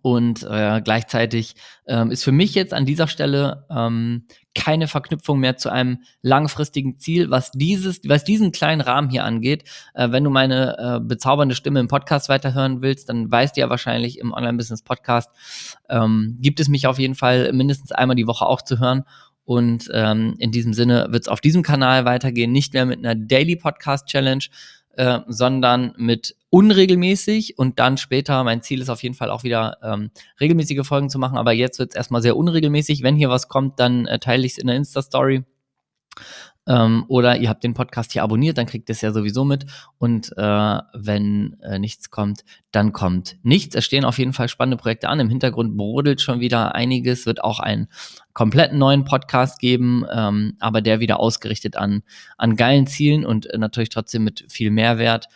Und 0.03 0.43
äh, 0.43 0.81
gleichzeitig 0.83 1.55
ähm, 1.87 2.11
ist 2.11 2.25
für 2.25 2.33
mich 2.33 2.55
jetzt 2.55 2.75
an 2.75 2.87
dieser 2.87 3.07
Stelle 3.07 3.67
ähm, 3.71 4.27
keine 4.55 4.89
Verknüpfung 4.89 5.39
mehr 5.39 5.57
zu 5.57 5.71
einem 5.71 5.99
langfristigen 6.23 6.99
Ziel, 6.99 7.31
was 7.31 7.53
dieses, 7.53 8.01
was 8.07 8.25
diesen 8.25 8.51
kleinen 8.51 8.81
Rahmen 8.81 9.11
hier 9.11 9.25
angeht. 9.25 9.65
Äh, 9.95 10.11
wenn 10.11 10.25
du 10.25 10.31
meine 10.31 10.77
äh, 10.79 11.01
bezaubernde 11.01 11.55
Stimme 11.55 11.79
im 11.79 11.89
Podcast 11.89 12.29
weiterhören 12.29 12.83
willst, 12.83 13.09
dann 13.09 13.31
weißt 13.31 13.57
du 13.57 13.61
ja 13.61 13.71
wahrscheinlich 13.71 14.19
im 14.19 14.33
Online-Business-Podcast 14.33 15.31
ähm, 15.89 16.39
gibt 16.41 16.59
es 16.59 16.69
mich 16.69 16.87
auf 16.87 16.99
jeden 16.99 17.15
Fall 17.15 17.53
mindestens 17.53 17.93
einmal 17.93 18.17
die 18.17 18.27
Woche 18.27 18.47
auch 18.47 18.63
zu 18.63 18.81
hören. 18.81 19.05
Und 19.45 19.89
ähm, 19.93 20.35
in 20.39 20.51
diesem 20.51 20.75
Sinne 20.75 21.07
wird 21.11 21.23
es 21.23 21.29
auf 21.29 21.41
diesem 21.41 21.63
Kanal 21.63 22.05
weitergehen, 22.05 22.51
nicht 22.51 22.75
mehr 22.75 22.85
mit 22.85 22.99
einer 22.99 23.15
Daily 23.15 23.55
Podcast 23.55 24.09
Challenge, 24.09 24.45
äh, 24.97 25.21
sondern 25.27 25.95
mit 25.97 26.37
unregelmäßig 26.51 27.59
und 27.59 27.79
dann 27.79 27.99
später, 27.99 28.43
mein 28.45 28.63
Ziel 28.63 28.81
ist 28.81 28.89
auf 28.89 29.03
jeden 29.03 29.15
Fall 29.15 29.31
auch 29.31 29.45
wieder 29.45 29.79
ähm, 29.83 30.11
regelmäßige 30.41 30.87
Folgen 30.87 31.11
zu 31.11 31.19
machen, 31.19 31.39
aber 31.39 31.53
jetzt 31.53 31.79
wird 31.79 31.91
es 31.91 31.97
erstmal 31.97 32.23
sehr 32.23 32.37
unregelmäßig. 32.37 33.03
Wenn 33.03 33.17
hier 33.17 33.29
was 33.29 33.49
kommt, 33.49 33.79
dann 33.79 34.07
äh, 34.07 34.19
teile 34.19 34.47
ich 34.47 34.53
es 34.53 34.59
in 34.59 34.67
der 34.67 34.77
Insta-Story. 34.77 35.45
Ähm, 36.69 37.05
oder 37.09 37.37
ihr 37.37 37.49
habt 37.49 37.63
den 37.63 37.75
Podcast 37.75 38.13
hier 38.13 38.23
abonniert, 38.23 38.59
dann 38.59 38.67
kriegt 38.67 38.89
ihr 38.89 38.93
es 38.93 39.01
ja 39.01 39.13
sowieso 39.13 39.45
mit. 39.45 39.67
Und 39.99 40.33
äh, 40.37 40.79
wenn 40.95 41.57
äh, 41.63 41.79
nichts 41.79 42.11
kommt, 42.11 42.45
dann 42.73 42.93
kommt 42.93 43.37
nichts. 43.43 43.75
Es 43.75 43.85
stehen 43.85 44.05
auf 44.05 44.19
jeden 44.19 44.33
Fall 44.33 44.49
spannende 44.49 44.77
Projekte 44.77 45.09
an. 45.09 45.21
Im 45.21 45.29
Hintergrund 45.29 45.77
brodelt 45.77 46.21
schon 46.21 46.41
wieder 46.41 46.75
einiges, 46.75 47.27
wird 47.27 47.45
auch 47.45 47.61
einen 47.61 47.89
kompletten 48.33 48.79
neuen 48.79 49.05
Podcast 49.05 49.61
geben, 49.61 50.05
ähm, 50.13 50.57
aber 50.61 50.83
der 50.83 51.01
wieder 51.01 51.21
ausgerichtet 51.21 51.77
an, 51.77 52.03
an 52.37 52.57
geilen 52.57 52.87
Zielen 52.87 53.25
und 53.25 53.47
äh, 53.47 53.59
natürlich 53.59 53.89
trotzdem 53.89 54.25
mit 54.25 54.45
viel 54.49 54.71
Mehrwert 54.71 55.29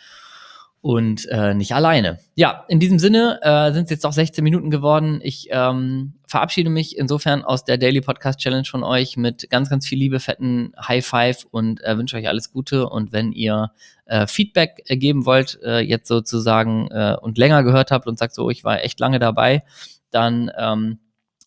und 0.81 1.27
äh, 1.29 1.53
nicht 1.53 1.73
alleine. 1.73 2.19
Ja, 2.35 2.65
in 2.67 2.79
diesem 2.79 2.99
Sinne 2.99 3.39
äh, 3.43 3.71
sind 3.71 3.85
es 3.85 3.91
jetzt 3.91 4.05
auch 4.05 4.13
16 4.13 4.43
Minuten 4.43 4.71
geworden. 4.71 5.19
Ich 5.23 5.47
ähm, 5.51 6.13
verabschiede 6.31 6.69
mich 6.69 6.97
insofern 6.97 7.43
aus 7.43 7.65
der 7.65 7.77
Daily 7.77 7.99
Podcast 7.99 8.39
Challenge 8.39 8.63
von 8.63 8.83
euch 8.83 9.17
mit 9.17 9.49
ganz, 9.49 9.69
ganz 9.69 9.85
viel 9.85 9.99
Liebe, 9.99 10.21
fetten 10.21 10.71
High 10.81 11.05
Five 11.05 11.45
und 11.51 11.83
äh, 11.83 11.97
wünsche 11.97 12.15
euch 12.15 12.29
alles 12.29 12.53
Gute. 12.53 12.87
Und 12.87 13.11
wenn 13.11 13.33
ihr 13.33 13.71
äh, 14.05 14.25
Feedback 14.27 14.81
geben 14.87 15.25
wollt, 15.25 15.59
äh, 15.61 15.79
jetzt 15.79 16.07
sozusagen 16.07 16.87
äh, 16.89 17.17
und 17.21 17.37
länger 17.37 17.63
gehört 17.63 17.91
habt 17.91 18.07
und 18.07 18.17
sagt 18.17 18.33
so, 18.33 18.49
ich 18.49 18.63
war 18.63 18.81
echt 18.81 19.01
lange 19.01 19.19
dabei, 19.19 19.63
dann 20.09 20.49
ähm, 20.57 20.99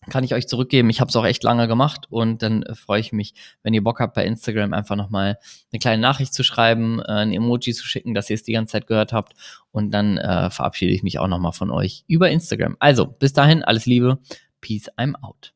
kann 0.09 0.23
ich 0.23 0.35
euch 0.35 0.47
zurückgeben. 0.47 0.91
Ich 0.91 1.01
habe 1.01 1.09
es 1.09 1.15
auch 1.15 1.25
echt 1.25 1.43
lange 1.43 1.67
gemacht 1.67 2.05
und 2.11 2.43
dann 2.43 2.61
äh, 2.61 2.75
freue 2.75 2.99
ich 2.99 3.11
mich, 3.11 3.33
wenn 3.63 3.73
ihr 3.73 3.83
Bock 3.83 3.99
habt, 3.99 4.13
bei 4.13 4.23
Instagram 4.23 4.73
einfach 4.73 4.95
nochmal 4.95 5.39
eine 5.71 5.79
kleine 5.79 6.01
Nachricht 6.01 6.33
zu 6.33 6.43
schreiben, 6.43 6.99
äh, 6.99 7.11
ein 7.11 7.33
Emoji 7.33 7.73
zu 7.73 7.87
schicken, 7.87 8.13
dass 8.13 8.29
ihr 8.29 8.35
es 8.35 8.43
die 8.43 8.53
ganze 8.53 8.73
Zeit 8.73 8.85
gehört 8.85 9.13
habt 9.13 9.33
und 9.71 9.91
dann 9.91 10.17
äh, 10.17 10.51
verabschiede 10.51 10.91
ich 10.91 11.01
mich 11.01 11.17
auch 11.17 11.27
nochmal 11.27 11.53
von 11.53 11.71
euch 11.71 12.03
über 12.07 12.29
Instagram. 12.29 12.77
Also, 12.79 13.07
bis 13.07 13.33
dahin, 13.33 13.63
alles 13.63 13.85
Liebe, 13.85 14.19
Peace, 14.65 14.89
I'm 14.97 15.15
out. 15.23 15.51